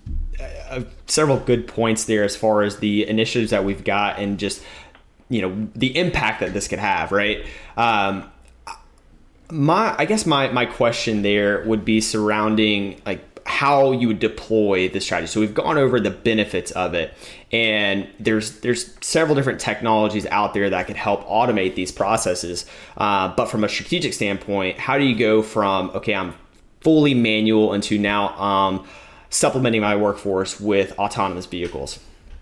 uh, 0.70 0.82
several 1.08 1.38
good 1.38 1.68
points 1.68 2.06
there 2.06 2.24
as 2.24 2.36
far 2.36 2.62
as 2.62 2.78
the 2.78 3.08
initiatives 3.08 3.52
that 3.52 3.64
we've 3.64 3.84
got 3.84 4.20
and 4.20 4.38
just 4.38 4.64
you 5.30 5.42
know 5.42 5.70
the 5.76 5.96
impact 5.98 6.42
that 6.42 6.54
this 6.54 6.68
could 6.68 6.80
have, 6.80 7.12
right? 7.12 7.46
Um, 7.78 8.30
my 9.52 9.96
I 9.98 10.06
guess 10.06 10.26
my 10.26 10.50
my 10.50 10.66
question 10.66 11.22
there 11.22 11.64
would 11.66 11.84
be 11.86 12.02
surrounding 12.02 13.02
like 13.06 13.26
how 13.50 13.92
you 13.92 14.08
would 14.08 14.20
deploy 14.20 14.88
the 14.90 15.02
strategy. 15.02 15.28
So 15.32 15.40
we've 15.40 15.56
gone 15.56 15.78
over 15.78 16.00
the 16.00 16.12
benefits 16.12 16.70
of 16.72 16.94
it, 16.94 17.14
and 17.52 18.08
there's 18.20 18.60
there's 18.60 18.94
several 19.02 19.36
different 19.36 19.60
technologies 19.60 20.28
out 20.28 20.54
there 20.54 20.70
that 20.70 20.86
can 20.86 20.96
help 20.96 21.28
automate 21.28 21.74
these 21.74 21.92
processes. 21.92 22.66
Uh, 22.96 23.34
but 23.36 23.48
from 23.48 23.64
a 23.64 23.70
strategic 23.70 24.14
standpoint, 24.14 24.78
how 24.78 24.98
do 24.98 25.04
you 25.04 25.16
go 25.16 25.42
from 25.42 25.90
okay, 25.96 26.14
I'm 26.14 26.36
fully 26.82 27.16
manual 27.16 27.74
into 27.74 27.98
now 27.98 28.38
um, 28.40 28.88
supplementing 29.30 29.82
my 29.82 29.96
workforce 29.96 30.60
with 30.60 30.98
autonomous 31.00 31.48
vehicles? 31.48 32.00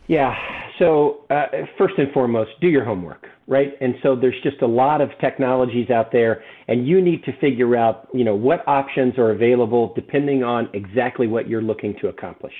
Yeah. 0.07 0.35
So 0.79 1.25
uh, 1.29 1.45
first 1.77 1.95
and 1.97 2.11
foremost, 2.13 2.51
do 2.61 2.67
your 2.67 2.85
homework 2.85 3.27
right? 3.47 3.73
And 3.79 3.95
so 4.03 4.15
there's 4.15 4.39
just 4.43 4.61
a 4.61 4.67
lot 4.67 5.01
of 5.01 5.09
technologies 5.21 5.89
out 5.89 6.11
there, 6.11 6.43
and 6.67 6.85
you 6.85 7.01
need 7.01 7.23
to 7.23 7.31
figure 7.39 7.75
out, 7.75 8.09
you 8.13 8.23
know, 8.23 8.35
what 8.35 8.67
options 8.67 9.17
are 9.17 9.31
available 9.31 9.93
depending 9.95 10.43
on 10.43 10.69
exactly 10.73 11.27
what 11.27 11.47
you're 11.47 11.61
looking 11.61 11.95
to 12.01 12.09
accomplish. 12.09 12.53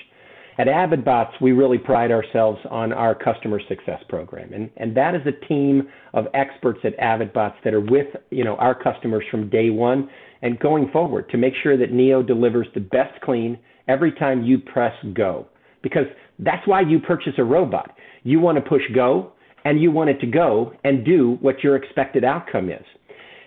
At 0.56 0.66
AvidBots, 0.66 1.40
we 1.40 1.52
really 1.52 1.78
pride 1.78 2.10
ourselves 2.10 2.58
on 2.68 2.92
our 2.92 3.14
customer 3.14 3.60
success 3.68 4.02
program, 4.08 4.52
and, 4.52 4.70
and 4.78 4.96
that 4.96 5.14
is 5.14 5.20
a 5.26 5.46
team 5.46 5.88
of 6.14 6.26
experts 6.34 6.80
at 6.82 6.98
AvidBots 6.98 7.54
that 7.62 7.74
are 7.74 7.80
with, 7.80 8.08
you 8.30 8.42
know, 8.42 8.56
our 8.56 8.74
customers 8.74 9.24
from 9.30 9.48
day 9.50 9.70
one 9.70 10.08
and 10.42 10.58
going 10.58 10.90
forward 10.90 11.28
to 11.30 11.36
make 11.36 11.54
sure 11.62 11.76
that 11.76 11.92
Neo 11.92 12.22
delivers 12.22 12.66
the 12.74 12.80
best 12.80 13.20
clean 13.20 13.58
every 13.86 14.10
time 14.12 14.42
you 14.42 14.58
press 14.58 14.94
go. 15.12 15.46
Because 15.82 16.06
that's 16.38 16.66
why 16.66 16.80
you 16.80 17.00
purchase 17.00 17.34
a 17.38 17.44
robot. 17.44 17.96
You 18.22 18.40
want 18.40 18.56
to 18.56 18.68
push 18.68 18.82
go 18.94 19.32
and 19.64 19.80
you 19.80 19.90
want 19.90 20.10
it 20.10 20.20
to 20.20 20.26
go 20.26 20.72
and 20.84 21.04
do 21.04 21.38
what 21.40 21.62
your 21.62 21.76
expected 21.76 22.24
outcome 22.24 22.70
is. 22.70 22.84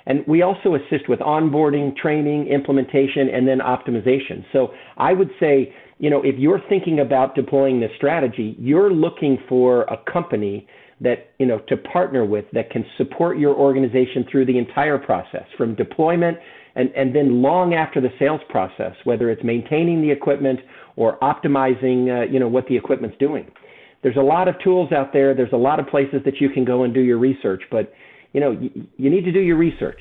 And 0.06 0.26
we 0.28 0.42
also 0.42 0.76
assist 0.76 1.08
with 1.08 1.20
onboarding, 1.20 1.96
training, 1.96 2.48
implementation, 2.48 3.30
and 3.30 3.48
then 3.48 3.60
optimization. 3.60 4.44
So 4.52 4.72
I 4.98 5.14
would 5.14 5.30
say, 5.40 5.74
you 6.00 6.10
know, 6.10 6.22
if 6.24 6.40
you're 6.40 6.62
thinking 6.70 7.00
about 7.00 7.36
deploying 7.36 7.80
this 7.80 7.92
strategy, 7.98 8.56
you're 8.60 8.92
looking 8.92 9.38
for 9.48 9.84
a 9.84 9.98
company 10.12 10.68
that, 11.02 11.30
you 11.40 11.46
know, 11.46 11.60
to 11.68 11.78
partner 11.78 12.26
with 12.26 12.46
that 12.54 12.70
can 12.70 12.86
support 12.98 13.38
your 13.38 13.56
organization 13.56 14.26
through 14.32 14.46
the 14.46 14.58
entire 14.58 14.98
process 14.98 15.46
from 15.58 15.76
deployment 15.76 16.38
and, 16.76 16.90
and 16.96 17.16
then 17.16 17.42
long 17.42 17.74
after 17.74 18.00
the 18.00 18.10
sales 18.18 18.42
process, 18.50 18.96
whether 19.04 19.30
it's 19.30 19.44
maintaining 19.44 20.02
the 20.02 20.12
equipment 20.12 20.60
or 20.96 21.18
optimizing, 21.20 22.10
uh, 22.10 22.32
you 22.32 22.40
know, 22.40 22.48
what 22.48 22.68
the 22.68 22.78
equipment's 22.78 23.18
doing. 23.18 23.52
There's 24.04 24.18
a 24.18 24.22
lot 24.22 24.48
of 24.48 24.56
tools 24.64 24.92
out 24.92 25.14
there. 25.14 25.34
There's 25.34 25.54
a 25.54 25.58
lot 25.58 25.80
of 25.80 25.88
places 25.88 26.22
that 26.26 26.42
you 26.42 26.50
can 26.50 26.66
go 26.66 26.84
and 26.84 26.94
do 26.94 27.02
your 27.02 27.18
research, 27.18 27.64
but 27.70 27.94
you 28.34 28.40
know, 28.40 28.52
you, 28.52 28.88
you 28.98 29.10
need 29.10 29.26
to 29.26 29.32
do 29.32 29.40
your 29.40 29.58
research. 29.58 30.00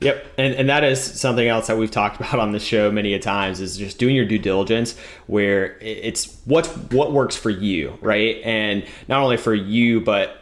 Yep, 0.00 0.26
and 0.38 0.54
and 0.54 0.68
that 0.68 0.84
is 0.84 1.02
something 1.02 1.46
else 1.46 1.66
that 1.66 1.76
we've 1.76 1.90
talked 1.90 2.16
about 2.20 2.38
on 2.38 2.52
the 2.52 2.60
show 2.60 2.90
many 2.90 3.14
a 3.14 3.18
times 3.18 3.60
is 3.60 3.76
just 3.76 3.98
doing 3.98 4.14
your 4.14 4.24
due 4.24 4.38
diligence, 4.38 4.96
where 5.26 5.76
it's 5.80 6.40
what's 6.44 6.68
what 6.68 7.12
works 7.12 7.36
for 7.36 7.50
you, 7.50 7.98
right? 8.00 8.40
And 8.44 8.84
not 9.08 9.22
only 9.22 9.36
for 9.36 9.54
you, 9.54 10.00
but 10.00 10.38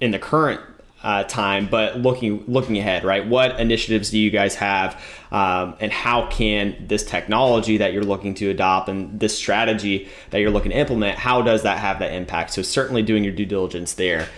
in 0.00 0.10
the 0.10 0.18
current 0.18 0.60
uh, 1.02 1.24
time, 1.24 1.66
but 1.66 1.98
looking 1.98 2.44
looking 2.46 2.78
ahead, 2.78 3.04
right? 3.04 3.26
What 3.26 3.58
initiatives 3.58 4.10
do 4.10 4.18
you 4.18 4.30
guys 4.30 4.54
have, 4.56 5.00
um, 5.30 5.74
and 5.80 5.92
how 5.92 6.28
can 6.28 6.76
this 6.86 7.04
technology 7.04 7.78
that 7.78 7.92
you're 7.92 8.04
looking 8.04 8.34
to 8.34 8.50
adopt 8.50 8.88
and 8.88 9.18
this 9.18 9.36
strategy 9.36 10.08
that 10.30 10.38
you're 10.38 10.50
looking 10.50 10.70
to 10.70 10.76
implement, 10.78 11.18
how 11.18 11.42
does 11.42 11.64
that 11.64 11.78
have 11.78 11.98
that 11.98 12.12
impact? 12.12 12.52
So 12.52 12.62
certainly 12.62 13.02
doing 13.02 13.24
your 13.24 13.32
due 13.32 13.46
diligence 13.46 13.94
there. 13.94 14.28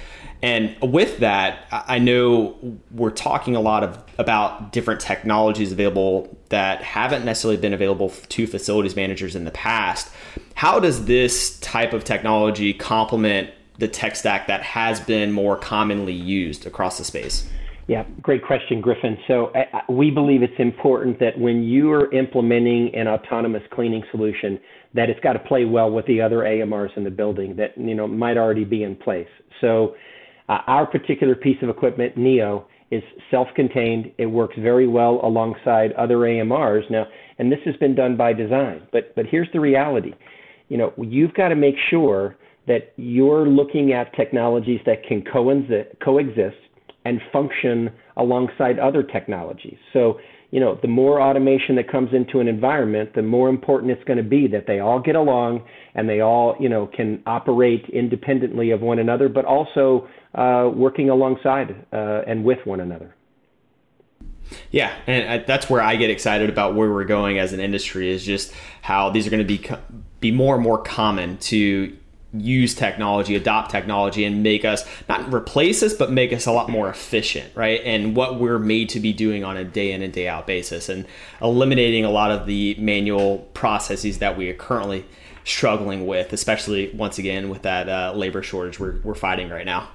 And 0.43 0.77
with 0.83 1.21
that, 1.21 1.67
I 1.71 1.99
know 1.99 2.57
we're 2.91 3.11
talking 3.11 3.57
a 3.57 3.61
lot 3.61 3.83
of 3.83 3.99
about 4.19 4.73
different 4.73 5.01
technologies 5.01 5.73
available 5.73 6.37
that 6.51 6.83
haven't 6.83 7.25
necessarily 7.25 7.57
been 7.57 7.73
available 7.73 8.11
to 8.11 8.47
facilities 8.47 8.95
managers 8.95 9.35
in 9.35 9.45
the 9.45 9.51
past. 9.51 10.13
How 10.55 10.81
does 10.81 11.07
this 11.07 11.59
type 11.61 11.95
of 11.95 12.05
technology 12.05 12.75
complement 12.75 13.51
the 13.79 13.89
tech 13.89 14.17
stack 14.17 14.47
that 14.47 14.63
has 14.63 15.01
been 15.01 15.33
more 15.33 15.57
commonly 15.57 16.13
used 16.13 16.67
across 16.67 16.99
the 16.99 17.05
space? 17.05 17.49
Yeah, 17.87 18.05
great 18.23 18.43
question, 18.43 18.81
Griffin. 18.81 19.19
So 19.29 19.53
we 19.91 20.11
believe 20.11 20.43
it's 20.43 20.59
important 20.59 21.19
that 21.21 21.39
when 21.39 21.63
you 21.63 21.93
are 21.93 22.11
implementing 22.15 22.95
an 22.95 23.09
autonomous 23.09 23.63
cleaning 23.73 24.03
solution, 24.11 24.59
that 24.95 25.11
it's 25.11 25.21
got 25.21 25.35
to 25.35 25.39
play 25.41 25.67
well 25.67 25.91
with 25.91 26.07
the 26.07 26.21
other 26.21 26.39
AMRs 26.39 26.97
in 26.97 27.05
the 27.05 27.11
building 27.11 27.57
that 27.57 27.77
you 27.77 27.95
know 27.95 28.07
might 28.07 28.39
already 28.39 28.65
be 28.65 28.85
in 28.85 28.97
place. 28.97 29.29
So 29.61 29.97
uh, 30.49 30.59
our 30.67 30.87
particular 30.87 31.35
piece 31.35 31.59
of 31.63 31.69
equipment, 31.69 32.17
Neo, 32.17 32.67
is 32.91 33.03
self-contained. 33.31 34.13
It 34.17 34.27
works 34.27 34.55
very 34.59 34.87
well 34.87 35.21
alongside 35.23 35.93
other 35.93 36.19
AMRs 36.19 36.91
now, 36.91 37.07
and 37.39 37.53
this 37.53 37.61
has 37.67 37.77
been 37.77 37.95
done 37.95 38.17
by 38.17 38.33
design. 38.33 38.87
But 38.93 39.15
but 39.15 39.27
here's 39.27 39.49
the 39.53 39.61
reality, 39.61 40.15
you 40.69 40.79
know, 40.79 40.95
you've 40.97 41.35
got 41.35 41.49
to 41.49 41.57
make 41.57 41.77
sure 41.91 42.37
that 42.67 42.93
you're 42.97 43.47
looking 43.47 43.93
at 43.93 44.15
technologies 44.15 44.81
that 44.87 45.05
can 45.05 45.23
coexist 45.23 46.57
and 47.05 47.21
function 47.33 47.91
alongside 48.17 48.79
other 48.79 49.03
technologies. 49.03 49.77
So 49.93 50.19
you 50.55 50.61
know, 50.61 50.79
the 50.83 50.87
more 50.87 51.21
automation 51.21 51.75
that 51.75 51.91
comes 51.91 52.11
into 52.13 52.39
an 52.39 52.47
environment, 52.47 53.13
the 53.17 53.23
more 53.23 53.49
important 53.49 53.91
it's 53.91 54.05
going 54.05 54.19
to 54.19 54.23
be 54.23 54.47
that 54.47 54.69
they 54.69 54.79
all 54.79 55.01
get 55.01 55.17
along 55.17 55.65
and 55.97 56.09
they 56.09 56.21
all, 56.21 56.55
you 56.61 56.69
know, 56.69 56.87
can 56.87 57.21
operate 57.27 57.85
independently 57.93 58.71
of 58.71 58.81
one 58.81 59.01
another, 59.01 59.29
but 59.29 59.45
also 59.45 60.09
uh, 60.37 60.71
working 60.73 61.11
alongside 61.11 61.85
uh, 61.93 62.23
and 62.29 62.45
with 62.45 62.65
one 62.65 62.79
another. 62.79 63.17
Yeah, 64.71 64.95
and 65.09 65.45
that's 65.45 65.69
where 65.69 65.83
I 65.83 65.97
get 65.97 66.11
excited 66.11 66.49
about 66.49 66.77
where 66.77 66.93
we're 66.93 67.03
going 67.03 67.41
as 67.41 67.53
an 67.53 67.59
industry 67.59 68.09
is 68.09 68.25
just 68.25 68.53
how 68.81 69.11
these 69.11 69.27
are 69.27 69.31
going 69.31 69.45
to 69.45 69.59
be 69.59 69.69
be 70.21 70.31
more 70.31 70.55
and 70.55 70.63
more 70.63 70.79
common 70.79 71.37
to 71.39 71.97
use 72.35 72.75
technology, 72.75 73.37
adopt 73.37 73.71
technology, 73.71 74.25
and 74.25 74.43
make 74.43 74.65
us 74.65 74.85
not 75.09 75.33
replace 75.33 75.83
us, 75.83 75.95
but 75.95 76.11
make 76.11 76.33
us 76.33 76.47
a 76.47 76.53
lot 76.53 76.69
more 76.69 76.89
efficient, 76.89 77.55
right? 77.55 77.81
And 77.85 78.17
what 78.17 78.41
we're 78.41 78.59
made 78.59 78.89
to 78.91 79.01
be 79.01 79.13
doing 79.13 79.45
on 79.45 79.57
a 79.57 79.65
day 79.65 79.93
in 79.93 80.03
and 80.03 80.13
day 80.13 80.29
out 80.29 80.47
basis, 80.47 80.89
and 80.89 81.07
eliminating 81.41 82.05
a 82.05 82.11
lot 82.11 82.31
of 82.31 82.47
the 82.47 82.75
manual 82.79 83.39
processes 83.55 84.19
that 84.19 84.37
we 84.37 84.51
are 84.51 84.55
currently 84.55 85.05
struggling 85.45 86.07
with, 86.07 86.33
especially 86.33 86.91
once 86.95 87.19
again 87.19 87.49
with 87.49 87.63
that 87.63 87.89
uh, 87.89 88.13
labor 88.15 88.43
shortage 88.43 88.81
we're, 88.81 88.99
we're 89.05 89.15
fighting 89.15 89.51
right 89.51 89.67
now. 89.67 89.89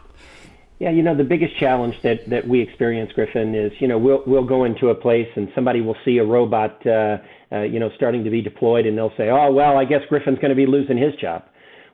Yeah, 0.80 0.92
you 0.92 1.04
know 1.04 1.14
the 1.14 1.26
biggest 1.26 1.58
challenge 1.58 1.96
that, 2.04 2.30
that 2.30 2.48
we 2.48 2.62
experience, 2.62 3.12
Griffin, 3.12 3.54
is 3.54 3.74
you 3.80 3.88
know 3.88 3.98
we'll 3.98 4.24
we'll 4.26 4.46
go 4.46 4.64
into 4.64 4.90
a 4.90 4.96
place 4.96 5.28
and 5.36 5.52
somebody 5.54 5.82
will 5.82 5.98
see 6.06 6.20
a 6.20 6.24
robot, 6.24 6.86
uh, 6.88 7.18
uh, 7.52 7.62
you 7.64 7.80
know, 7.80 7.90
starting 7.98 8.24
to 8.24 8.30
be 8.30 8.42
deployed, 8.42 8.86
and 8.86 8.98
they'll 8.98 9.14
say, 9.18 9.30
"Oh 9.30 9.52
well, 9.52 9.78
I 9.78 9.84
guess 9.84 10.02
Griffin's 10.08 10.40
going 10.40 10.52
to 10.52 10.56
be 10.56 10.66
losing 10.66 10.98
his 10.98 11.14
job." 11.16 11.44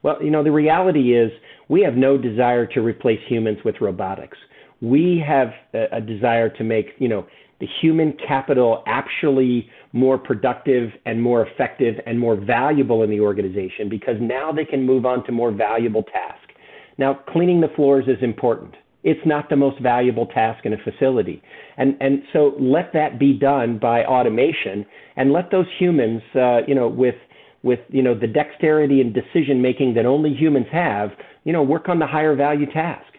Well, 0.05 0.21
you 0.21 0.29
know, 0.29 0.43
the 0.43 0.51
reality 0.51 1.17
is 1.17 1.31
we 1.67 1.81
have 1.81 1.95
no 1.95 2.15
desire 2.15 2.67
to 2.67 2.81
replace 2.81 3.19
humans 3.27 3.57
with 3.65 3.81
robotics. 3.81 4.37
We 4.79 5.19
have 5.27 5.47
a, 5.73 5.97
a 5.97 5.99
desire 5.99 6.47
to 6.47 6.63
make, 6.63 6.89
you 6.99 7.07
know, 7.07 7.25
the 7.59 7.65
human 7.81 8.15
capital 8.27 8.83
actually 8.85 9.67
more 9.93 10.19
productive 10.19 10.91
and 11.07 11.19
more 11.19 11.47
effective 11.47 11.95
and 12.05 12.19
more 12.19 12.35
valuable 12.35 13.01
in 13.01 13.09
the 13.09 13.19
organization 13.19 13.89
because 13.89 14.17
now 14.21 14.51
they 14.51 14.63
can 14.63 14.85
move 14.85 15.07
on 15.07 15.25
to 15.25 15.31
more 15.31 15.51
valuable 15.51 16.03
tasks. 16.03 16.53
Now, 16.99 17.15
cleaning 17.29 17.59
the 17.59 17.69
floors 17.75 18.05
is 18.07 18.21
important. 18.21 18.75
It's 19.03 19.25
not 19.25 19.49
the 19.49 19.55
most 19.55 19.81
valuable 19.81 20.27
task 20.27 20.67
in 20.67 20.73
a 20.73 20.77
facility. 20.83 21.41
And, 21.77 21.97
and 21.99 22.21
so 22.31 22.53
let 22.59 22.93
that 22.93 23.17
be 23.17 23.33
done 23.33 23.79
by 23.79 24.05
automation 24.05 24.85
and 25.15 25.33
let 25.33 25.49
those 25.49 25.67
humans, 25.79 26.21
uh, 26.35 26.59
you 26.67 26.75
know, 26.75 26.87
with 26.87 27.15
with 27.65 27.80
you 27.89 28.01
know 28.01 28.13
the 28.13 28.28
dexterity 28.28 29.01
and 29.01 29.13
decision 29.13 29.62
making 29.62 29.95
that 29.95 30.06
only 30.06 30.34
humans 30.34 30.67
have, 30.71 31.12
you 31.43 31.51
know, 31.51 31.63
work 31.63 31.89
on 31.89 31.99
the 31.99 32.08
higher 32.08 32.36
value 32.36 32.71
task. 32.71 33.12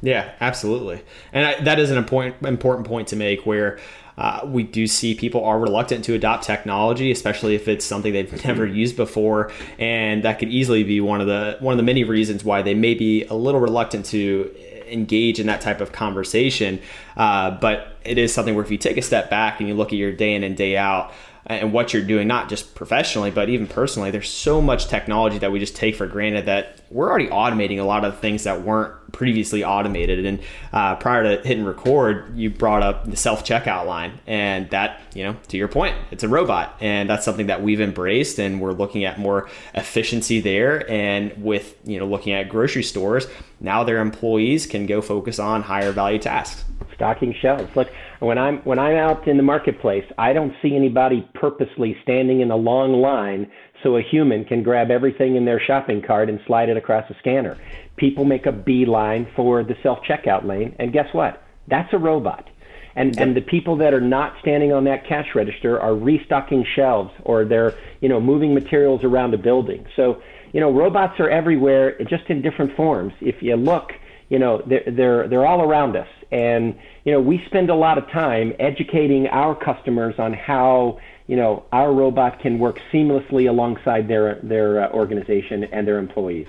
Yeah, 0.00 0.32
absolutely, 0.40 1.02
and 1.32 1.46
I, 1.46 1.60
that 1.62 1.78
is 1.78 1.90
an 1.90 1.98
important 1.98 2.44
important 2.44 2.88
point 2.88 3.08
to 3.08 3.16
make 3.16 3.46
where. 3.46 3.78
Uh, 4.16 4.40
we 4.46 4.64
do 4.64 4.84
see 4.88 5.14
people 5.14 5.44
are 5.44 5.60
reluctant 5.60 6.04
to 6.04 6.12
adopt 6.12 6.42
technology, 6.42 7.12
especially 7.12 7.54
if 7.54 7.68
it's 7.68 7.84
something 7.84 8.12
they've 8.12 8.44
never 8.44 8.66
used 8.66 8.96
before, 8.96 9.52
and 9.78 10.24
that 10.24 10.40
could 10.40 10.48
easily 10.48 10.82
be 10.82 11.00
one 11.00 11.20
of 11.20 11.28
the 11.28 11.56
one 11.60 11.72
of 11.72 11.76
the 11.76 11.84
many 11.84 12.02
reasons 12.02 12.42
why 12.42 12.60
they 12.60 12.74
may 12.74 12.94
be 12.94 13.24
a 13.26 13.34
little 13.34 13.60
reluctant 13.60 14.04
to 14.06 14.52
engage 14.90 15.38
in 15.38 15.46
that 15.46 15.60
type 15.60 15.80
of 15.80 15.92
conversation. 15.92 16.80
Uh, 17.16 17.52
but 17.52 17.96
it 18.04 18.18
is 18.18 18.32
something 18.32 18.54
where 18.54 18.64
if 18.64 18.70
you 18.70 18.78
take 18.78 18.96
a 18.96 19.02
step 19.02 19.30
back 19.30 19.60
and 19.60 19.68
you 19.68 19.74
look 19.74 19.88
at 19.88 19.98
your 19.98 20.12
day 20.12 20.34
in 20.34 20.42
and 20.42 20.56
day 20.56 20.76
out, 20.76 21.12
and 21.48 21.72
what 21.72 21.94
you're 21.94 22.02
doing, 22.02 22.28
not 22.28 22.48
just 22.50 22.74
professionally, 22.74 23.30
but 23.30 23.48
even 23.48 23.66
personally. 23.66 24.10
There's 24.10 24.28
so 24.28 24.60
much 24.60 24.88
technology 24.88 25.38
that 25.38 25.50
we 25.50 25.58
just 25.58 25.74
take 25.74 25.96
for 25.96 26.06
granted 26.06 26.46
that 26.46 26.80
we're 26.90 27.08
already 27.08 27.28
automating 27.28 27.78
a 27.78 27.84
lot 27.84 28.04
of 28.04 28.18
things 28.18 28.44
that 28.44 28.62
weren't 28.62 29.12
previously 29.12 29.64
automated. 29.64 30.26
And 30.26 30.40
uh, 30.74 30.96
prior 30.96 31.22
to 31.22 31.46
hitting 31.46 31.64
record, 31.64 32.36
you 32.36 32.50
brought 32.50 32.82
up 32.82 33.08
the 33.08 33.16
self 33.16 33.44
checkout 33.44 33.86
line, 33.86 34.20
and 34.26 34.68
that, 34.70 35.00
you 35.14 35.24
know, 35.24 35.36
to 35.48 35.56
your 35.56 35.68
point, 35.68 35.96
it's 36.10 36.22
a 36.22 36.28
robot, 36.28 36.76
and 36.80 37.08
that's 37.08 37.24
something 37.24 37.46
that 37.46 37.62
we've 37.62 37.80
embraced, 37.80 38.38
and 38.38 38.60
we're 38.60 38.72
looking 38.72 39.04
at 39.04 39.18
more 39.18 39.48
efficiency 39.74 40.40
there. 40.40 40.88
And 40.90 41.42
with 41.42 41.76
you 41.84 41.98
know, 41.98 42.06
looking 42.06 42.34
at 42.34 42.50
grocery 42.50 42.82
stores, 42.82 43.26
now 43.58 43.84
their 43.84 44.00
employees 44.00 44.66
can 44.66 44.84
go 44.84 45.00
focus 45.00 45.38
on 45.38 45.62
higher 45.62 45.92
value 45.92 46.18
tasks. 46.18 46.64
Stocking 46.98 47.32
shelves. 47.40 47.70
Look, 47.76 47.88
when 48.18 48.38
I'm 48.38 48.58
when 48.64 48.80
I'm 48.80 48.96
out 48.96 49.28
in 49.28 49.36
the 49.36 49.42
marketplace, 49.44 50.04
I 50.18 50.32
don't 50.32 50.52
see 50.60 50.74
anybody 50.74 51.28
purposely 51.32 51.96
standing 52.02 52.40
in 52.40 52.50
a 52.50 52.56
long 52.56 52.94
line 52.94 53.48
so 53.84 53.96
a 53.96 54.02
human 54.02 54.44
can 54.44 54.64
grab 54.64 54.90
everything 54.90 55.36
in 55.36 55.44
their 55.44 55.60
shopping 55.60 56.02
cart 56.02 56.28
and 56.28 56.40
slide 56.44 56.68
it 56.68 56.76
across 56.76 57.08
a 57.08 57.14
scanner. 57.20 57.56
People 57.98 58.24
make 58.24 58.46
a 58.46 58.52
beeline 58.52 59.28
for 59.36 59.62
the 59.62 59.76
self 59.80 60.00
checkout 60.08 60.44
lane, 60.44 60.74
and 60.80 60.92
guess 60.92 61.06
what? 61.12 61.40
That's 61.68 61.92
a 61.92 61.98
robot. 61.98 62.48
And, 62.96 63.16
and 63.20 63.36
the 63.36 63.42
people 63.42 63.76
that 63.76 63.94
are 63.94 64.00
not 64.00 64.34
standing 64.40 64.72
on 64.72 64.82
that 64.84 65.06
cash 65.06 65.28
register 65.36 65.78
are 65.80 65.94
restocking 65.94 66.66
shelves 66.74 67.12
or 67.22 67.44
they're 67.44 67.78
you 68.00 68.08
know 68.08 68.20
moving 68.20 68.52
materials 68.54 69.04
around 69.04 69.30
the 69.30 69.38
building. 69.38 69.86
So 69.94 70.20
you 70.52 70.60
know 70.60 70.72
robots 70.72 71.20
are 71.20 71.30
everywhere, 71.30 71.96
just 72.10 72.24
in 72.28 72.42
different 72.42 72.74
forms. 72.74 73.12
If 73.20 73.36
you 73.40 73.54
look, 73.54 73.92
you 74.30 74.40
know 74.40 74.62
they're 74.66 74.82
they're, 74.90 75.28
they're 75.28 75.46
all 75.46 75.62
around 75.62 75.94
us, 75.94 76.08
and 76.30 76.78
you 77.04 77.12
know 77.12 77.20
we 77.20 77.42
spend 77.46 77.70
a 77.70 77.74
lot 77.74 77.98
of 77.98 78.08
time 78.10 78.54
educating 78.58 79.26
our 79.28 79.54
customers 79.54 80.14
on 80.18 80.32
how 80.32 80.98
you 81.28 81.36
know, 81.36 81.62
our 81.72 81.92
robot 81.92 82.40
can 82.40 82.58
work 82.58 82.80
seamlessly 82.90 83.48
alongside 83.48 84.08
their 84.08 84.36
their 84.36 84.84
uh, 84.84 84.90
organization 84.90 85.62
and 85.64 85.86
their 85.86 85.98
employees. 85.98 86.48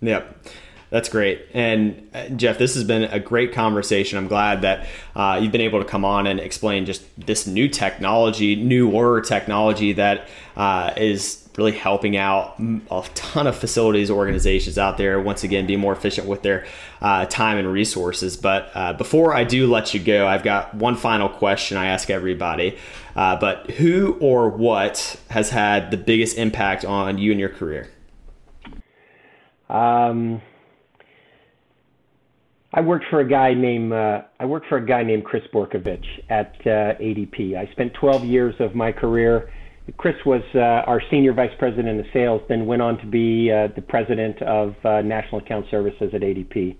Yep. 0.00 0.46
That's 0.90 1.08
great. 1.08 1.42
And 1.52 2.08
uh, 2.14 2.28
Jeff, 2.28 2.56
this 2.56 2.74
has 2.74 2.84
been 2.84 3.02
a 3.02 3.18
great 3.18 3.52
conversation. 3.52 4.16
I'm 4.16 4.28
glad 4.28 4.62
that 4.62 4.86
uh, 5.16 5.40
you've 5.42 5.50
been 5.50 5.60
able 5.60 5.80
to 5.80 5.84
come 5.84 6.04
on 6.04 6.28
and 6.28 6.38
explain 6.38 6.86
just 6.86 7.02
this 7.20 7.48
new 7.48 7.68
technology, 7.68 8.54
newer 8.54 9.20
technology 9.20 9.94
that 9.94 10.28
uh, 10.56 10.92
is 10.96 11.43
really 11.56 11.72
helping 11.72 12.16
out 12.16 12.58
a 12.58 13.04
ton 13.14 13.46
of 13.46 13.56
facilities 13.56 14.10
organizations 14.10 14.76
out 14.76 14.96
there 14.96 15.20
once 15.20 15.44
again 15.44 15.66
be 15.66 15.76
more 15.76 15.92
efficient 15.92 16.26
with 16.26 16.42
their 16.42 16.66
uh, 17.00 17.24
time 17.26 17.58
and 17.58 17.70
resources 17.70 18.36
but 18.36 18.70
uh, 18.74 18.92
before 18.92 19.34
i 19.34 19.44
do 19.44 19.66
let 19.66 19.94
you 19.94 20.00
go 20.00 20.26
i've 20.26 20.42
got 20.42 20.74
one 20.74 20.96
final 20.96 21.28
question 21.28 21.76
i 21.76 21.86
ask 21.86 22.10
everybody 22.10 22.76
uh, 23.16 23.36
but 23.36 23.70
who 23.72 24.16
or 24.20 24.48
what 24.48 25.20
has 25.30 25.50
had 25.50 25.90
the 25.90 25.96
biggest 25.96 26.36
impact 26.36 26.84
on 26.84 27.18
you 27.18 27.30
and 27.30 27.40
your 27.40 27.48
career 27.48 27.88
um, 29.68 30.42
I 32.74 32.80
worked 32.80 33.06
for 33.08 33.20
a 33.20 33.28
guy 33.28 33.54
named 33.54 33.92
uh, 33.92 34.22
I 34.40 34.44
worked 34.46 34.66
for 34.66 34.78
a 34.78 34.84
guy 34.84 35.04
named 35.04 35.24
Chris 35.24 35.44
Borkovich 35.52 36.04
at 36.28 36.54
uh, 36.62 36.98
ADP. 37.00 37.56
I 37.56 37.70
spent 37.70 37.94
12 37.94 38.24
years 38.24 38.54
of 38.58 38.74
my 38.74 38.90
career. 38.90 39.48
Chris 39.96 40.16
was 40.24 40.42
uh, 40.54 40.58
our 40.58 41.02
senior 41.10 41.34
vice 41.34 41.52
president 41.58 42.00
of 42.00 42.06
sales, 42.12 42.40
then 42.48 42.64
went 42.66 42.80
on 42.80 42.98
to 42.98 43.06
be 43.06 43.50
uh, 43.52 43.68
the 43.74 43.82
president 43.82 44.40
of 44.42 44.74
uh, 44.84 45.02
national 45.02 45.40
account 45.40 45.66
services 45.70 46.10
at 46.14 46.22
ADP. 46.22 46.76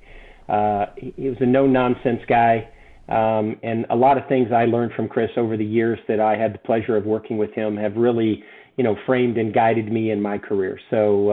Uh, 0.48 0.86
he 0.96 1.28
was 1.28 1.36
a 1.40 1.46
no 1.46 1.66
nonsense 1.66 2.22
guy, 2.26 2.68
um, 3.08 3.58
and 3.62 3.84
a 3.90 3.96
lot 3.96 4.16
of 4.16 4.26
things 4.26 4.52
I 4.52 4.64
learned 4.64 4.92
from 4.92 5.08
Chris 5.08 5.30
over 5.36 5.56
the 5.56 5.64
years 5.64 5.98
that 6.08 6.18
I 6.18 6.36
had 6.36 6.54
the 6.54 6.58
pleasure 6.58 6.96
of 6.96 7.04
working 7.04 7.36
with 7.36 7.52
him 7.52 7.76
have 7.76 7.96
really, 7.96 8.42
you 8.76 8.84
know, 8.84 8.96
framed 9.04 9.36
and 9.36 9.52
guided 9.52 9.92
me 9.92 10.10
in 10.10 10.22
my 10.22 10.38
career. 10.38 10.80
So 10.90 11.30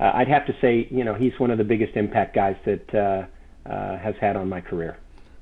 I'd 0.00 0.28
have 0.28 0.46
to 0.46 0.54
say, 0.60 0.88
you 0.90 1.04
know, 1.04 1.14
he's 1.14 1.38
one 1.38 1.50
of 1.50 1.58
the 1.58 1.64
biggest 1.64 1.96
impact 1.96 2.34
guys 2.34 2.56
that 2.64 2.94
uh, 2.94 3.98
has 3.98 4.14
had 4.20 4.36
on 4.36 4.48
my 4.48 4.62
career. 4.62 4.96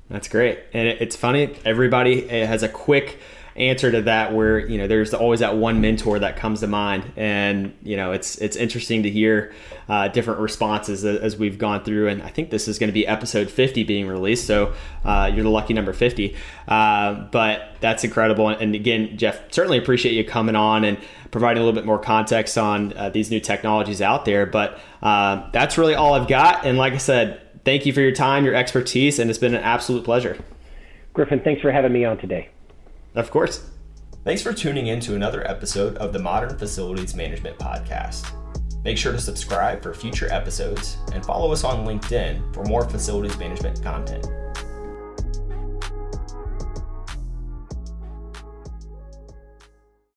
That's 0.09 0.27
great, 0.27 0.59
and 0.73 0.87
it's 0.87 1.15
funny. 1.15 1.55
Everybody 1.63 2.27
has 2.27 2.63
a 2.63 2.69
quick 2.69 3.19
answer 3.55 3.91
to 3.91 4.01
that 4.03 4.33
where 4.33 4.59
you 4.59 4.77
know 4.77 4.87
there's 4.87 5.13
always 5.13 5.41
that 5.41 5.55
one 5.55 5.81
mentor 5.81 6.19
that 6.19 6.37
comes 6.37 6.61
to 6.61 6.67
mind. 6.67 7.11
And 7.15 7.73
you 7.83 7.95
know 7.97 8.11
it's 8.11 8.37
it's 8.37 8.55
interesting 8.55 9.03
to 9.03 9.09
hear 9.09 9.53
uh, 9.89 10.07
different 10.07 10.39
responses 10.39 11.05
as 11.05 11.37
we've 11.37 11.57
gone 11.57 11.83
through. 11.83 12.07
And 12.07 12.23
i 12.23 12.29
think 12.29 12.49
this 12.49 12.67
is 12.67 12.79
going 12.79 12.87
to 12.87 12.93
be 12.93 13.05
episode 13.05 13.49
50 13.49 13.83
being 13.83 14.07
released. 14.07 14.47
So 14.47 14.73
uh, 15.03 15.31
you're 15.33 15.43
the 15.43 15.49
lucky 15.49 15.73
number 15.73 15.93
50 15.93 16.35
uh, 16.67 17.13
but 17.31 17.75
that's 17.79 18.03
incredible. 18.03 18.49
And 18.49 18.75
again 18.75 19.17
jeff 19.17 19.51
certainly 19.51 19.77
appreciate 19.77 20.13
you 20.13 20.23
coming 20.23 20.55
on 20.55 20.83
and 20.83 20.97
providing 21.31 21.61
a 21.61 21.65
little 21.65 21.79
bit 21.79 21.85
more 21.85 21.99
context 21.99 22.57
on 22.57 22.93
uh, 22.93 23.09
these 23.09 23.29
new 23.29 23.39
technologies 23.39 24.01
out 24.01 24.25
there. 24.25 24.45
But 24.45 24.79
uh, 25.01 25.49
that's 25.51 25.77
really 25.77 25.95
all 25.95 26.13
i've 26.13 26.27
got. 26.27 26.65
And 26.65 26.77
like 26.77 26.93
i 26.93 26.97
said 26.97 27.41
thank 27.65 27.85
you 27.85 27.93
for 27.93 28.01
your 28.01 28.11
time, 28.11 28.45
your 28.45 28.55
expertise, 28.55 29.19
and 29.19 29.29
it's 29.29 29.39
been 29.39 29.55
an 29.55 29.63
absolute 29.63 30.03
pleasure. 30.03 30.37
Griffin, 31.13 31.39
thanks 31.41 31.61
for 31.61 31.71
having 31.71 31.93
me 31.93 32.05
on 32.05 32.17
today. 32.17 32.49
Of 33.15 33.29
course. 33.29 33.69
Thanks 34.23 34.41
for 34.41 34.53
tuning 34.53 34.87
in 34.87 34.99
to 35.01 35.15
another 35.15 35.47
episode 35.47 35.97
of 35.97 36.13
the 36.13 36.19
Modern 36.19 36.57
Facilities 36.57 37.13
Management 37.13 37.59
Podcast. 37.59 38.31
Make 38.83 38.97
sure 38.97 39.11
to 39.11 39.19
subscribe 39.19 39.83
for 39.83 39.93
future 39.93 40.31
episodes 40.31 40.97
and 41.13 41.25
follow 41.25 41.51
us 41.51 41.63
on 41.63 41.85
LinkedIn 41.85 42.53
for 42.53 42.63
more 42.63 42.89
facilities 42.89 43.37
management 43.37 43.81
content. 43.83 44.27